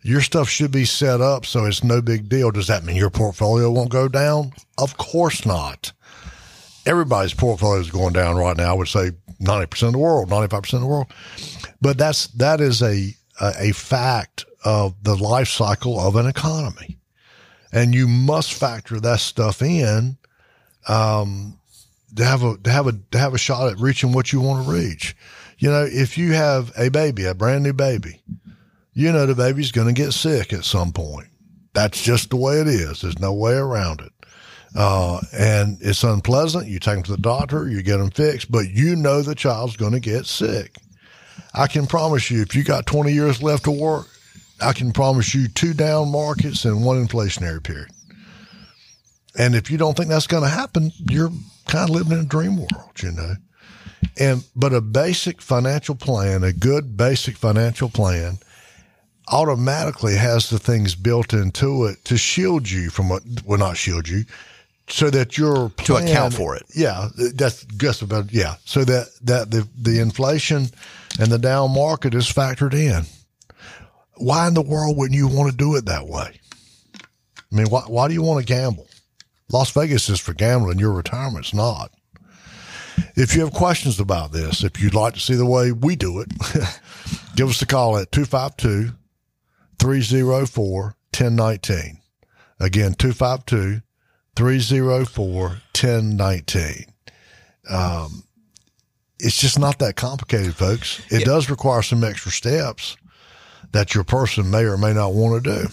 Your 0.02 0.22
stuff 0.22 0.50
should 0.50 0.72
be 0.72 0.86
set 0.86 1.22
up 1.22 1.46
so 1.46 1.66
it's 1.66 1.84
no 1.84 2.02
big 2.02 2.28
deal. 2.28 2.52
Does 2.52 2.68
that 2.68 2.84
mean 2.84 2.98
your 2.98 3.10
portfolio 3.10 3.72
won't 3.72 3.90
go 3.90 4.08
down? 4.08 4.52
Of 4.78 4.98
course 4.98 5.46
not. 5.46 5.94
Everybody's 6.86 7.34
portfolio 7.34 7.80
is 7.80 7.92
going 7.92 8.14
down 8.14 8.36
right 8.36 8.58
now. 8.58 8.72
I 8.72 8.74
would 8.74 8.88
say 8.88 9.12
90% 9.42 9.88
of 9.88 9.94
the 9.94 10.00
world, 10.00 10.30
95% 10.30 10.74
of 10.74 10.82
the 10.82 10.88
world. 10.88 11.08
But 11.82 11.98
that's, 11.98 12.28
that 12.28 12.62
is 12.62 12.82
a, 12.82 13.16
a, 13.42 13.72
fact 13.72 14.46
of 14.66 14.96
the 15.04 15.16
life 15.16 15.48
cycle 15.48 16.00
of 16.00 16.16
an 16.16 16.28
economy. 16.28 16.98
And 17.72 17.94
you 17.94 18.08
must 18.08 18.54
factor 18.54 19.00
that 19.00 19.20
stuff 19.20 19.62
in 19.62 20.18
um, 20.88 21.60
to 22.16 22.24
have 22.24 22.44
a 22.44 22.58
to 22.58 22.70
have 22.70 22.88
a 22.88 22.94
to 23.12 23.18
have 23.18 23.34
a 23.34 23.40
shot 23.40 23.72
at 23.72 23.80
reaching 23.80 24.12
what 24.12 24.32
you 24.32 24.42
want 24.42 24.66
to 24.66 24.72
reach. 24.72 25.16
You 25.58 25.70
know, 25.70 25.88
if 25.90 26.18
you 26.18 26.34
have 26.34 26.72
a 26.78 26.90
baby, 26.90 27.26
a 27.26 27.34
brand 27.34 27.64
new 27.64 27.74
baby, 27.74 28.22
you 28.94 29.12
know 29.12 29.26
the 29.26 29.36
baby's 29.36 29.72
going 29.72 29.88
to 29.88 29.94
get 29.94 30.14
sick 30.14 30.54
at 30.54 30.66
some 30.66 30.92
point. 30.92 31.28
That's 31.74 32.02
just 32.02 32.30
the 32.30 32.36
way 32.36 32.60
it 32.60 32.68
is. 32.68 33.02
There's 33.02 33.20
no 33.20 33.34
way 33.34 33.54
around 33.54 34.02
it. 34.02 34.13
Uh, 34.76 35.22
and 35.34 35.78
it's 35.82 36.04
unpleasant. 36.04 36.68
You 36.68 36.80
take 36.80 36.96
them 36.96 37.04
to 37.04 37.12
the 37.12 37.18
doctor, 37.22 37.70
you 37.70 37.84
get 37.84 37.98
them 37.98 38.10
fixed, 38.10 38.52
but 38.52 38.70
you 38.70 38.96
know 38.96 39.22
the 39.22 39.36
child's 39.36 39.78
going 39.78 39.92
to 39.92 40.00
get 40.00 40.26
sick. 40.26 40.78
I 41.54 41.68
can 41.68 41.86
promise 41.86 42.32
you, 42.32 42.42
if 42.42 42.56
you 42.56 42.64
got 42.64 42.88
20 42.88 43.14
years 43.14 43.44
left 43.44 43.66
to 43.66 43.72
work, 43.72 44.08
I 44.60 44.74
can 44.74 44.92
promise 44.92 45.36
you 45.36 45.48
two 45.48 45.74
down 45.74 46.12
markets 46.12 46.66
and 46.66 46.84
one 46.84 47.06
inflationary 47.06 47.62
period. 47.62 47.90
And 49.38 49.56
if 49.56 49.70
you 49.70 49.78
don't 49.78 49.96
think 49.96 50.10
that's 50.10 50.28
going 50.28 50.44
to 50.44 50.50
happen, 50.50 50.92
you're 51.10 51.32
kind 51.68 51.90
of 51.90 51.96
living 51.96 52.14
in 52.14 52.26
a 52.26 52.28
dream 52.28 52.58
world, 52.58 53.02
you 53.02 53.12
know. 53.12 53.36
And 54.20 54.44
but 54.56 54.74
a 54.74 54.82
basic 54.82 55.42
financial 55.42 55.96
plan, 55.96 56.44
a 56.44 56.54
good 56.54 56.96
basic 56.98 57.38
financial 57.38 57.90
plan, 57.90 58.38
automatically 59.30 60.16
has 60.16 60.50
the 60.50 60.60
things 60.60 60.94
built 60.94 61.34
into 61.34 61.86
it 61.86 62.04
to 62.06 62.18
shield 62.18 62.70
you 62.70 62.90
from 62.90 63.10
what 63.10 63.24
well 63.46 63.58
not 63.58 63.78
shield 63.78 64.08
you, 64.08 64.26
so 64.88 65.10
that 65.10 65.38
your 65.38 65.70
To 65.86 65.96
account 65.96 66.34
for 66.34 66.56
it. 66.56 66.64
Yeah, 66.76 67.10
that's 67.36 67.66
just 67.66 68.02
about 68.02 68.32
yeah. 68.34 68.56
So 68.66 68.84
that 68.84 69.08
that 69.24 69.52
the 69.52 69.68
the 69.78 70.00
inflation 70.00 70.68
and 71.20 71.32
the 71.32 71.40
down 71.40 71.74
market 71.74 72.14
is 72.14 72.32
factored 72.32 72.74
in. 72.74 73.04
Why 74.18 74.48
in 74.48 74.54
the 74.54 74.62
world 74.62 74.98
wouldn't 74.98 75.18
you 75.18 75.28
want 75.28 75.52
to 75.52 75.58
do 75.58 75.76
it 75.76 75.86
that 75.86 76.08
way? 76.08 76.40
I 76.96 77.56
mean, 77.56 77.68
why 77.68 77.82
why 77.82 78.08
do 78.08 78.14
you 78.14 78.22
want 78.22 78.46
to 78.46 78.54
gamble? 78.54 78.88
Las 79.52 79.72
Vegas 79.72 80.10
is 80.10 80.20
for 80.20 80.34
gambling. 80.34 80.80
Your 80.80 80.94
retirement's 80.94 81.54
not. 81.54 81.92
If 83.16 83.36
you 83.36 83.42
have 83.42 83.54
questions 83.54 84.00
about 84.00 84.32
this, 84.32 84.64
if 84.64 84.82
you'd 84.82 84.94
like 84.94 85.14
to 85.16 85.20
see 85.20 85.36
the 85.36 85.46
way 85.46 85.72
we 85.72 85.96
do 85.96 86.20
it, 86.20 86.30
give 87.36 87.50
us 87.50 87.62
a 87.62 87.66
call 87.66 87.98
at 87.98 88.12
252 88.12 88.96
304 89.80 90.84
1019. 90.84 92.00
Again, 92.60 92.94
252 92.94 93.82
304 94.36 95.48
1019. 95.74 96.86
Um, 97.70 98.24
it's 99.20 99.40
just 99.40 99.58
not 99.60 99.80
that 99.80 99.96
complicated, 99.96 100.56
folks. 100.56 101.00
It 101.10 101.20
Yeah. 101.20 101.26
does 101.26 101.50
require 101.50 101.82
some 101.82 102.04
extra 102.04 102.32
steps 102.32 102.98
that 103.72 103.96
your 103.96 104.04
person 104.04 104.50
may 104.52 104.64
or 104.64 104.78
may 104.78 104.94
not 104.94 105.14
want 105.14 105.44
to 105.44 105.50
do. 105.62 105.68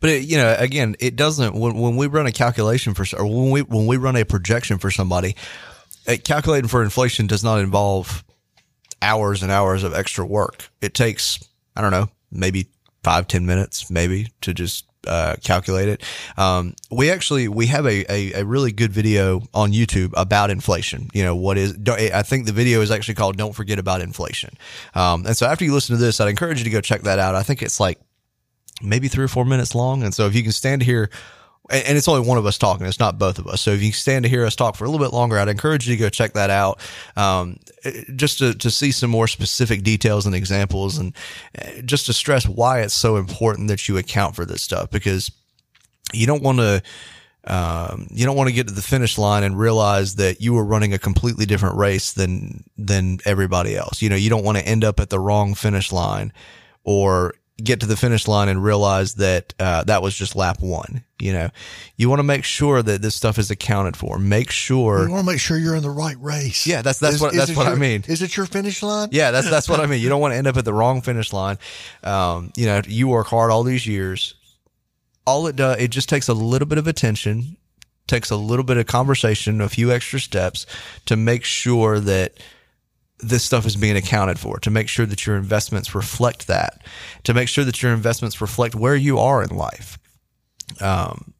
But 0.00 0.10
it, 0.10 0.22
you 0.24 0.38
know, 0.38 0.56
again, 0.58 0.96
it 1.00 1.16
doesn't. 1.16 1.54
When, 1.54 1.74
when 1.74 1.96
we 1.96 2.06
run 2.06 2.26
a 2.26 2.32
calculation 2.32 2.94
for, 2.94 3.04
or 3.16 3.26
when 3.26 3.50
we 3.50 3.60
when 3.62 3.86
we 3.86 3.98
run 3.98 4.16
a 4.16 4.24
projection 4.24 4.78
for 4.78 4.90
somebody, 4.90 5.36
uh, 6.08 6.16
calculating 6.24 6.68
for 6.68 6.82
inflation 6.82 7.26
does 7.26 7.44
not 7.44 7.58
involve 7.60 8.24
hours 9.02 9.42
and 9.42 9.52
hours 9.52 9.82
of 9.82 9.92
extra 9.92 10.24
work. 10.24 10.70
It 10.80 10.94
takes, 10.94 11.38
I 11.76 11.82
don't 11.82 11.90
know, 11.90 12.08
maybe 12.32 12.68
five 13.04 13.28
ten 13.28 13.44
minutes, 13.44 13.90
maybe 13.90 14.32
to 14.40 14.54
just 14.54 14.86
uh, 15.06 15.36
calculate 15.42 15.88
it. 15.88 16.02
Um, 16.36 16.74
we 16.90 17.10
actually 17.10 17.48
we 17.48 17.66
have 17.66 17.86
a, 17.86 18.10
a 18.12 18.40
a 18.40 18.44
really 18.44 18.72
good 18.72 18.92
video 18.92 19.42
on 19.54 19.72
YouTube 19.72 20.12
about 20.16 20.50
inflation. 20.50 21.08
You 21.12 21.22
know 21.24 21.36
what 21.36 21.58
is? 21.58 21.76
I 21.88 22.22
think 22.22 22.46
the 22.46 22.52
video 22.52 22.80
is 22.80 22.90
actually 22.90 23.14
called 23.14 23.36
"Don't 23.36 23.54
Forget 23.54 23.78
About 23.78 24.00
Inflation." 24.00 24.56
Um, 24.94 25.26
and 25.26 25.36
so 25.36 25.46
after 25.46 25.64
you 25.64 25.72
listen 25.72 25.96
to 25.96 26.02
this, 26.02 26.20
I'd 26.20 26.28
encourage 26.28 26.58
you 26.58 26.64
to 26.64 26.70
go 26.70 26.80
check 26.80 27.02
that 27.02 27.18
out. 27.18 27.34
I 27.34 27.42
think 27.42 27.62
it's 27.62 27.80
like 27.80 27.98
maybe 28.82 29.08
three 29.08 29.24
or 29.24 29.28
four 29.28 29.44
minutes 29.44 29.74
long. 29.74 30.02
And 30.02 30.14
so 30.14 30.26
if 30.26 30.34
you 30.34 30.42
can 30.42 30.52
stand 30.52 30.82
here, 30.82 31.10
and 31.70 31.98
it's 31.98 32.06
only 32.06 32.26
one 32.26 32.38
of 32.38 32.46
us 32.46 32.58
talking, 32.58 32.86
it's 32.86 33.00
not 33.00 33.18
both 33.18 33.38
of 33.38 33.46
us. 33.46 33.60
So 33.60 33.72
if 33.72 33.82
you 33.82 33.92
stand 33.92 34.24
to 34.24 34.28
hear 34.28 34.44
us 34.44 34.54
talk 34.54 34.76
for 34.76 34.84
a 34.84 34.88
little 34.88 35.04
bit 35.04 35.12
longer, 35.12 35.38
I'd 35.38 35.48
encourage 35.48 35.88
you 35.88 35.96
to 35.96 36.00
go 36.00 36.08
check 36.08 36.34
that 36.34 36.50
out, 36.50 36.80
um, 37.16 37.58
eh, 37.84 38.04
just 38.14 38.38
to, 38.38 38.54
to 38.54 38.70
see 38.70 38.92
some 38.92 39.10
more 39.10 39.26
specific 39.26 39.82
details 39.82 40.26
and 40.26 40.34
examples, 40.34 40.98
and 40.98 41.12
eh, 41.56 41.82
just 41.84 42.06
to 42.06 42.12
stress 42.12 42.46
why 42.46 42.80
it's 42.80 42.94
so 42.94 43.16
important 43.16 43.68
that 43.68 43.88
you 43.88 43.96
account 43.98 44.36
for 44.36 44.44
this 44.44 44.62
stuff 44.62 44.90
because 44.90 45.30
you 46.12 46.26
don't 46.26 46.42
want 46.42 46.58
to. 46.58 46.82
Um, 47.48 48.08
you 48.10 48.26
don't 48.26 48.34
want 48.36 48.48
to 48.48 48.52
get 48.52 48.66
to 48.66 48.74
the 48.74 48.82
finish 48.82 49.18
line 49.18 49.44
and 49.44 49.56
realize 49.56 50.16
that 50.16 50.40
you 50.40 50.52
were 50.52 50.64
running 50.64 50.92
a 50.92 50.98
completely 50.98 51.46
different 51.46 51.76
race 51.76 52.12
than 52.12 52.64
than 52.76 53.20
everybody 53.24 53.76
else. 53.76 54.02
You 54.02 54.08
know, 54.08 54.16
you 54.16 54.28
don't 54.28 54.42
want 54.42 54.58
to 54.58 54.66
end 54.66 54.82
up 54.82 54.98
at 54.98 55.10
the 55.10 55.20
wrong 55.20 55.54
finish 55.54 55.92
line, 55.92 56.32
or 56.82 57.34
get 57.62 57.80
to 57.80 57.86
the 57.86 57.96
finish 57.96 58.28
line 58.28 58.48
and 58.48 58.62
realize 58.62 59.14
that 59.14 59.54
uh, 59.58 59.82
that 59.84 60.02
was 60.02 60.14
just 60.14 60.36
lap 60.36 60.58
one. 60.60 61.02
You 61.18 61.32
know, 61.32 61.48
you 61.96 62.10
want 62.10 62.18
to 62.18 62.24
make 62.24 62.44
sure 62.44 62.82
that 62.82 63.00
this 63.00 63.14
stuff 63.14 63.38
is 63.38 63.50
accounted 63.50 63.96
for. 63.96 64.18
Make 64.18 64.50
sure. 64.50 65.06
You 65.06 65.12
want 65.12 65.26
to 65.26 65.32
make 65.32 65.40
sure 65.40 65.56
you're 65.56 65.74
in 65.74 65.82
the 65.82 65.88
right 65.90 66.16
race. 66.20 66.66
Yeah, 66.66 66.82
that's- 66.82 66.98
that's 66.98 67.18
what- 67.20 67.32
that's 67.32 67.50
it 67.52 67.56
what 67.56 67.66
I 67.66 67.74
mean. 67.74 68.04
Is 68.06 68.20
it 68.20 68.36
your 68.36 68.44
finish 68.44 68.82
line? 68.82 69.08
Yeah, 69.12 69.30
that's 69.30 69.48
that's 69.48 69.68
what 69.68 69.80
I 69.80 69.86
mean. 69.86 70.00
You 70.02 70.10
don't 70.10 70.20
want 70.24 70.32
to 70.32 70.36
end 70.38 70.46
up 70.46 70.56
at 70.58 70.66
the 70.66 70.74
wrong 70.74 71.00
finish 71.00 71.32
line. 71.32 71.56
Um, 72.02 72.52
you 72.56 72.66
know, 72.66 72.82
you 72.86 73.08
work 73.08 73.28
hard 73.28 73.50
all 73.50 73.62
these 73.62 73.86
years. 73.86 74.34
All 75.26 75.46
it 75.46 75.56
does, 75.56 75.80
it 75.80 75.88
just 75.88 76.08
takes 76.08 76.28
a 76.28 76.34
little 76.34 76.68
bit 76.68 76.78
of 76.78 76.86
attention, 76.86 77.56
takes 78.06 78.30
a 78.30 78.36
little 78.36 78.64
bit 78.64 78.76
of 78.76 78.86
conversation, 78.86 79.60
a 79.60 79.68
few 79.68 79.90
extra 79.90 80.20
steps 80.20 80.66
to 81.06 81.16
make 81.16 81.42
sure 81.44 81.98
that 82.00 82.34
this 83.18 83.42
stuff 83.44 83.66
is 83.66 83.76
being 83.76 83.96
accounted 83.96 84.38
for, 84.38 84.58
to 84.60 84.70
make 84.70 84.88
sure 84.88 85.06
that 85.06 85.26
your 85.26 85.36
investments 85.36 85.94
reflect 85.94 86.46
that, 86.48 86.82
to 87.24 87.32
make 87.34 87.48
sure 87.48 87.64
that 87.64 87.82
your 87.82 87.92
investments 87.92 88.40
reflect 88.40 88.74
where 88.74 88.96
you 88.96 89.18
are 89.18 89.42
in 89.42 89.50
life. 89.50 89.98
Um, 90.80 91.34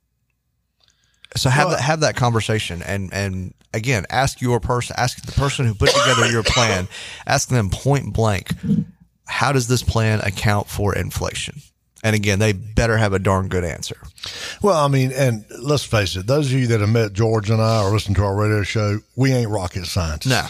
so 1.36 1.50
have 1.50 1.70
that 1.70 1.80
have 1.80 2.00
that 2.00 2.16
conversation 2.16 2.82
and 2.82 3.12
and 3.12 3.52
again 3.74 4.06
ask 4.08 4.40
your 4.40 4.58
person 4.58 4.94
ask 4.98 5.22
the 5.26 5.32
person 5.32 5.66
who 5.66 5.74
put 5.74 5.90
together 5.90 6.30
your 6.30 6.42
plan 6.42 6.88
ask 7.26 7.48
them 7.48 7.68
point 7.68 8.12
blank 8.14 8.48
how 9.26 9.52
does 9.52 9.68
this 9.68 9.82
plan 9.82 10.20
account 10.20 10.66
for 10.68 10.94
inflation 10.94 11.60
and 12.02 12.16
again 12.16 12.38
they 12.38 12.52
better 12.52 12.96
have 12.96 13.12
a 13.12 13.18
darn 13.18 13.48
good 13.48 13.64
answer 13.64 13.98
Well, 14.62 14.82
I 14.82 14.88
mean, 14.88 15.12
and 15.12 15.44
let's 15.60 15.84
face 15.84 16.16
it, 16.16 16.26
those 16.26 16.46
of 16.46 16.52
you 16.58 16.68
that 16.68 16.80
have 16.80 16.88
met 16.88 17.12
George 17.12 17.50
and 17.50 17.60
I 17.60 17.82
or 17.82 17.90
listened 17.90 18.16
to 18.16 18.22
our 18.22 18.34
radio 18.34 18.62
show, 18.62 19.00
we 19.16 19.32
ain't 19.32 19.50
rocket 19.50 19.84
scientists. 19.86 20.26
no 20.30 20.46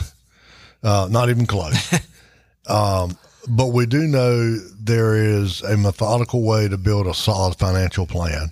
Uh, 0.82 1.08
not 1.10 1.30
even 1.30 1.46
close. 1.46 1.92
um, 2.66 3.16
but 3.48 3.68
we 3.68 3.86
do 3.86 4.06
know 4.06 4.56
there 4.80 5.14
is 5.14 5.62
a 5.62 5.76
methodical 5.76 6.42
way 6.42 6.68
to 6.68 6.76
build 6.76 7.06
a 7.06 7.14
solid 7.14 7.56
financial 7.56 8.06
plan. 8.06 8.50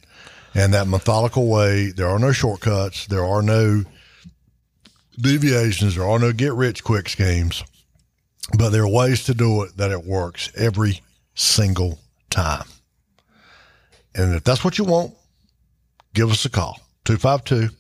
And 0.55 0.73
that 0.75 0.87
methodical 0.87 1.49
way, 1.49 1.91
there 1.91 2.09
are 2.09 2.19
no 2.19 2.33
shortcuts, 2.33 3.07
there 3.07 3.25
are 3.25 3.43
no 3.43 3.83
deviations, 5.19 5.97
there 5.97 6.09
are 6.09 6.19
no 6.19 6.33
get 6.33 6.53
rich 6.53 6.85
quick 6.85 7.09
schemes, 7.09 7.65
but 8.57 8.71
there 8.71 8.83
are 8.83 8.89
ways 8.89 9.25
to 9.25 9.35
do 9.35 9.63
it 9.63 9.77
that 9.77 9.91
it 9.91 10.05
works 10.05 10.51
every 10.57 11.01
single 11.35 11.99
time. 12.31 12.67
And 14.15 14.35
if 14.35 14.45
that's 14.45 14.65
what 14.65 14.79
you 14.79 14.85
want, 14.85 15.15
give 16.15 16.31
us 16.31 16.45
a 16.45 16.51
call 16.51 16.81
252 17.05 17.75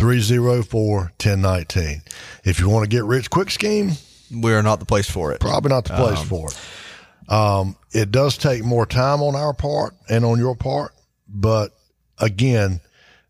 304 0.00 0.98
1019. 0.98 2.02
If 2.44 2.58
you 2.58 2.68
want 2.68 2.84
to 2.84 2.88
get 2.88 3.04
rich 3.04 3.28
quick 3.30 3.50
scheme, 3.50 3.92
we're 4.32 4.62
not 4.62 4.80
the 4.80 4.86
place 4.86 5.10
for 5.10 5.32
it 5.32 5.40
probably 5.40 5.68
not 5.70 5.84
the 5.84 5.94
place 5.94 6.22
for 6.22 6.48
it. 6.48 7.32
Um, 7.32 7.76
it 7.92 8.10
does 8.10 8.38
take 8.38 8.64
more 8.64 8.86
time 8.86 9.22
on 9.22 9.36
our 9.36 9.52
part 9.52 9.94
and 10.08 10.24
on 10.24 10.38
your 10.38 10.56
part, 10.56 10.92
but 11.28 11.76
again, 12.18 12.80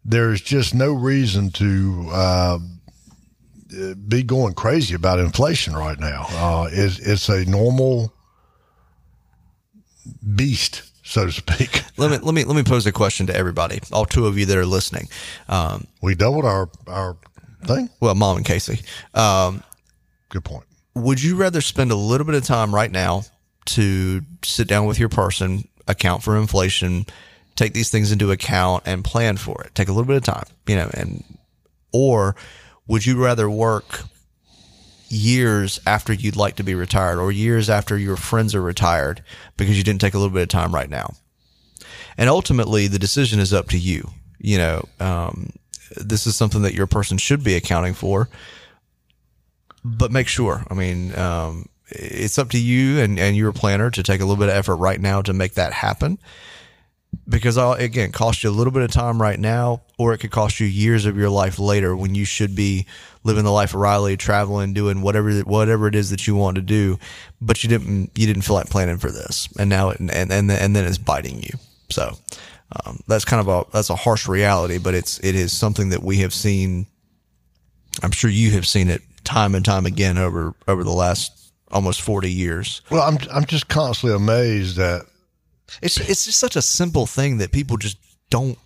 there's 0.04 0.40
just 0.40 0.74
no 0.74 0.92
reason 0.92 1.50
to 1.50 2.08
uh, 2.12 2.58
be 4.08 4.22
going 4.22 4.54
crazy 4.54 4.94
about 4.94 5.18
inflation 5.18 5.74
right 5.74 5.98
now. 5.98 6.26
Uh, 6.30 6.68
it's, 6.72 6.98
it's 6.98 7.28
a 7.28 7.44
normal 7.44 8.12
beast, 10.34 10.89
so 11.10 11.26
to 11.26 11.32
speak. 11.32 11.82
let 11.98 12.10
me 12.10 12.18
let 12.18 12.34
me 12.34 12.44
let 12.44 12.54
me 12.56 12.62
pose 12.62 12.86
a 12.86 12.92
question 12.92 13.26
to 13.26 13.34
everybody 13.36 13.80
all 13.92 14.04
two 14.06 14.26
of 14.26 14.38
you 14.38 14.46
that 14.46 14.56
are 14.56 14.64
listening 14.66 15.08
um, 15.48 15.86
We 16.02 16.14
doubled 16.14 16.44
our 16.44 16.68
our 16.86 17.16
thing. 17.64 17.90
well 18.00 18.14
mom 18.14 18.36
and 18.38 18.46
casey 18.46 18.80
um, 19.14 19.62
Good 20.28 20.44
point. 20.44 20.64
would 20.94 21.20
you 21.22 21.36
rather 21.36 21.60
spend 21.60 21.90
a 21.90 21.96
little 21.96 22.24
bit 22.26 22.36
of 22.36 22.44
time 22.44 22.74
right 22.74 22.90
now 22.90 23.22
to 23.66 24.22
sit 24.42 24.66
down 24.68 24.86
with 24.86 24.98
your 24.98 25.08
person, 25.08 25.68
account 25.86 26.22
for 26.22 26.36
inflation, 26.36 27.04
take 27.56 27.72
these 27.74 27.90
things 27.90 28.10
into 28.12 28.30
account 28.30 28.84
and 28.86 29.04
plan 29.04 29.36
for 29.36 29.62
it? 29.64 29.74
Take 29.74 29.88
a 29.88 29.92
little 29.92 30.06
bit 30.06 30.16
of 30.16 30.22
time, 30.24 30.46
you 30.66 30.76
know, 30.76 30.88
and 30.94 31.22
or 31.92 32.36
would 32.86 33.04
you 33.04 33.22
rather 33.22 33.50
work 33.50 34.04
years 35.10 35.78
after 35.86 36.12
you'd 36.12 36.36
like 36.36 36.56
to 36.56 36.62
be 36.62 36.74
retired 36.74 37.18
or 37.18 37.30
years 37.30 37.68
after 37.68 37.98
your 37.98 38.16
friends 38.16 38.54
are 38.54 38.62
retired 38.62 39.22
because 39.56 39.76
you 39.76 39.84
didn't 39.84 40.00
take 40.00 40.14
a 40.14 40.18
little 40.18 40.32
bit 40.32 40.42
of 40.42 40.48
time 40.48 40.74
right 40.74 40.88
now? 40.88 41.14
And 42.16 42.28
ultimately, 42.28 42.86
the 42.86 42.98
decision 42.98 43.40
is 43.40 43.52
up 43.52 43.68
to 43.68 43.78
you. 43.78 44.10
You 44.38 44.58
know, 44.58 44.88
um, 45.00 45.50
this 45.96 46.26
is 46.26 46.36
something 46.36 46.62
that 46.62 46.74
your 46.74 46.86
person 46.86 47.18
should 47.18 47.44
be 47.44 47.54
accounting 47.54 47.94
for 47.94 48.28
but 49.84 50.12
make 50.12 50.28
sure. 50.28 50.64
I 50.70 50.74
mean, 50.74 51.16
um, 51.18 51.66
it's 51.88 52.38
up 52.38 52.50
to 52.50 52.58
you 52.58 53.00
and, 53.00 53.18
and 53.18 53.36
your 53.36 53.52
planner 53.52 53.90
to 53.90 54.02
take 54.02 54.20
a 54.20 54.24
little 54.24 54.36
bit 54.36 54.48
of 54.48 54.54
effort 54.54 54.76
right 54.76 55.00
now 55.00 55.22
to 55.22 55.32
make 55.32 55.54
that 55.54 55.72
happen. 55.72 56.18
Because 57.30 57.56
again, 57.56 58.10
cost 58.12 58.42
you 58.42 58.50
a 58.50 58.52
little 58.52 58.72
bit 58.72 58.82
of 58.82 58.90
time 58.90 59.22
right 59.22 59.38
now, 59.38 59.82
or 59.98 60.12
it 60.12 60.18
could 60.18 60.32
cost 60.32 60.58
you 60.58 60.66
years 60.66 61.06
of 61.06 61.16
your 61.16 61.30
life 61.30 61.58
later 61.58 61.96
when 61.96 62.14
you 62.14 62.24
should 62.24 62.56
be 62.56 62.86
living 63.22 63.44
the 63.44 63.52
life 63.52 63.72
of 63.72 63.80
Riley, 63.80 64.16
traveling, 64.16 64.74
doing 64.74 65.00
whatever 65.00 65.30
whatever 65.40 65.86
it 65.86 65.94
is 65.94 66.10
that 66.10 66.26
you 66.26 66.34
want 66.34 66.56
to 66.56 66.62
do, 66.62 66.98
but 67.40 67.62
you 67.62 67.68
didn't 67.68 68.10
you 68.18 68.26
didn't 68.26 68.42
feel 68.42 68.56
like 68.56 68.68
planning 68.68 68.98
for 68.98 69.12
this, 69.12 69.48
and 69.58 69.70
now 69.70 69.90
it, 69.90 70.00
and 70.00 70.10
and 70.10 70.50
and 70.50 70.76
then 70.76 70.84
it's 70.84 70.98
biting 70.98 71.40
you. 71.42 71.56
So, 71.90 72.16
Um, 72.84 73.00
that's 73.06 73.24
kind 73.24 73.40
of 73.40 73.48
a 73.48 73.70
that's 73.72 73.90
a 73.90 73.96
harsh 73.96 74.28
reality, 74.28 74.78
but 74.78 74.94
it's 74.94 75.18
it 75.20 75.34
is 75.34 75.56
something 75.56 75.90
that 75.90 76.02
we 76.02 76.18
have 76.18 76.34
seen. 76.34 76.86
I'm 78.02 78.12
sure 78.12 78.30
you 78.30 78.50
have 78.52 78.66
seen 78.66 78.88
it 78.90 79.02
time 79.24 79.54
and 79.54 79.64
time 79.64 79.86
again 79.86 80.18
over 80.18 80.54
over 80.66 80.84
the 80.84 80.92
last 80.92 81.52
almost 81.70 82.00
40 82.02 82.30
years. 82.30 82.82
Well, 82.90 83.02
I'm 83.02 83.18
I'm 83.32 83.44
just 83.44 83.68
constantly 83.68 84.16
amazed 84.16 84.76
that 84.76 85.06
It's 85.82 85.96
it's 85.98 86.24
just 86.24 86.38
such 86.38 86.56
a 86.56 86.62
simple 86.62 87.06
thing 87.06 87.38
that 87.38 87.52
people 87.52 87.76
just 87.76 87.98
don't 88.30 88.58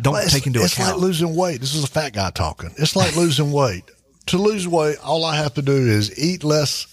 don't 0.00 0.14
Well, 0.14 0.28
take 0.28 0.46
into 0.46 0.60
it's 0.62 0.74
account. 0.74 0.90
It's 0.90 0.96
like 0.98 1.02
losing 1.02 1.34
weight. 1.36 1.60
This 1.60 1.74
is 1.74 1.84
a 1.84 1.88
fat 1.88 2.12
guy 2.12 2.30
talking. 2.30 2.70
It's 2.78 2.94
like 2.96 3.16
losing 3.22 3.52
weight. 3.52 3.84
To 4.26 4.38
lose 4.38 4.68
weight, 4.68 4.96
all 5.02 5.24
I 5.24 5.36
have 5.36 5.54
to 5.54 5.62
do 5.62 5.72
is 5.72 6.16
eat 6.18 6.44
less 6.44 6.86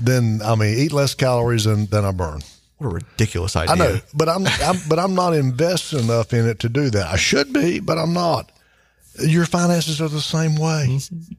than 0.00 0.42
I 0.42 0.54
mean, 0.54 0.78
eat 0.78 0.92
less 0.92 1.14
calories 1.14 1.64
than, 1.64 1.86
than 1.86 2.04
I 2.04 2.12
burn. 2.12 2.40
what 2.78 2.86
a 2.88 2.94
ridiculous 2.94 3.56
idea. 3.56 3.74
I 3.74 3.78
know, 3.78 4.00
but 4.14 4.28
I'm, 4.28 4.46
I'm 4.46 4.76
but 4.88 4.98
I'm 4.98 5.14
not 5.14 5.34
invested 5.34 6.00
enough 6.00 6.32
in 6.32 6.46
it 6.46 6.58
to 6.60 6.68
do 6.68 6.90
that. 6.90 7.06
I 7.06 7.16
should 7.16 7.52
be, 7.52 7.80
but 7.80 7.98
I'm 7.98 8.12
not. 8.12 8.52
Your 9.20 9.44
finances 9.46 10.00
are 10.00 10.08
the 10.08 10.20
same 10.20 10.56
way. 10.56 10.86
Mm-hmm. 10.88 11.32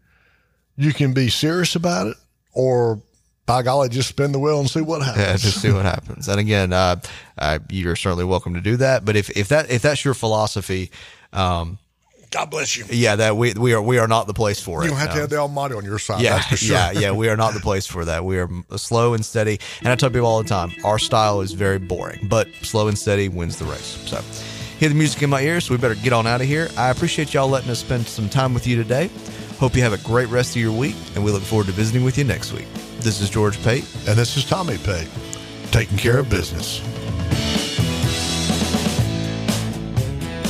You 0.75 0.93
can 0.93 1.13
be 1.13 1.29
serious 1.29 1.75
about 1.75 2.07
it, 2.07 2.17
or 2.53 3.01
by 3.45 3.61
golly, 3.61 3.89
just 3.89 4.09
spin 4.09 4.31
the 4.31 4.39
wheel 4.39 4.59
and 4.59 4.69
see 4.69 4.81
what 4.81 5.01
happens. 5.01 5.25
Yeah, 5.25 5.35
just 5.37 5.61
see 5.61 5.71
what 5.71 5.85
happens. 5.95 6.27
And 6.27 6.39
again, 6.39 6.71
uh, 6.73 6.97
uh, 7.37 7.59
you're 7.69 7.95
certainly 7.95 8.25
welcome 8.25 8.53
to 8.53 8.61
do 8.61 8.77
that. 8.77 9.05
But 9.05 9.15
if, 9.15 9.29
if 9.37 9.49
that 9.49 9.69
if 9.69 9.81
that's 9.81 10.05
your 10.05 10.13
philosophy, 10.13 10.91
um, 11.33 11.77
God 12.31 12.49
bless 12.49 12.75
you. 12.77 12.85
yeah, 12.89 13.15
that 13.17 13.37
we 13.37 13.53
we 13.53 13.73
are 13.73 13.81
we 13.81 13.99
are 13.99 14.07
not 14.07 14.25
the 14.27 14.33
place 14.33 14.59
for 14.59 14.81
it. 14.81 14.85
You 14.85 14.91
don't 14.91 14.99
have 14.99 15.13
to 15.13 15.19
have 15.21 15.29
the 15.29 15.37
Almighty 15.37 15.75
on 15.75 15.85
your 15.85 15.99
side. 15.99 16.21
yeah, 16.21 16.35
that's 16.35 16.47
for 16.47 16.57
sure. 16.57 16.75
yeah, 16.75 16.91
yeah. 16.91 17.11
We 17.11 17.29
are 17.29 17.37
not 17.37 17.53
the 17.53 17.59
place 17.59 17.85
for 17.85 18.05
that. 18.05 18.25
We 18.25 18.39
are 18.39 18.49
slow 18.75 19.13
and 19.13 19.23
steady. 19.23 19.59
And 19.79 19.89
I 19.89 19.95
tell 19.95 20.09
people 20.09 20.25
all 20.25 20.41
the 20.41 20.49
time, 20.49 20.71
our 20.83 20.97
style 20.97 21.41
is 21.41 21.51
very 21.51 21.77
boring, 21.79 22.27
but 22.29 22.47
slow 22.63 22.87
and 22.87 22.97
steady 22.97 23.29
wins 23.29 23.59
the 23.59 23.65
race. 23.65 23.99
So, 24.07 24.19
hear 24.79 24.89
the 24.89 24.95
music 24.95 25.21
in 25.21 25.29
my 25.29 25.41
ears. 25.41 25.65
So 25.65 25.73
we 25.75 25.77
better 25.77 25.95
get 25.95 26.11
on 26.11 26.25
out 26.25 26.41
of 26.41 26.47
here. 26.47 26.69
I 26.75 26.89
appreciate 26.89 27.33
y'all 27.35 27.49
letting 27.49 27.69
us 27.69 27.79
spend 27.79 28.07
some 28.07 28.29
time 28.29 28.53
with 28.55 28.65
you 28.65 28.77
today. 28.77 29.11
Hope 29.59 29.75
you 29.75 29.83
have 29.83 29.93
a 29.93 29.97
great 29.99 30.29
rest 30.29 30.55
of 30.55 30.61
your 30.61 30.71
week, 30.71 30.95
and 31.13 31.23
we 31.23 31.31
look 31.31 31.43
forward 31.43 31.67
to 31.67 31.73
visiting 31.73 32.03
with 32.03 32.17
you 32.17 32.23
next 32.23 32.51
week. 32.51 32.65
This 33.03 33.19
is 33.19 33.29
George 33.29 33.61
Pate. 33.63 33.83
And 34.07 34.17
this 34.17 34.37
is 34.37 34.45
Tommy 34.45 34.77
Pate, 34.77 35.09
taking 35.71 35.97
care 35.97 36.19
of 36.19 36.29
business. 36.29 36.81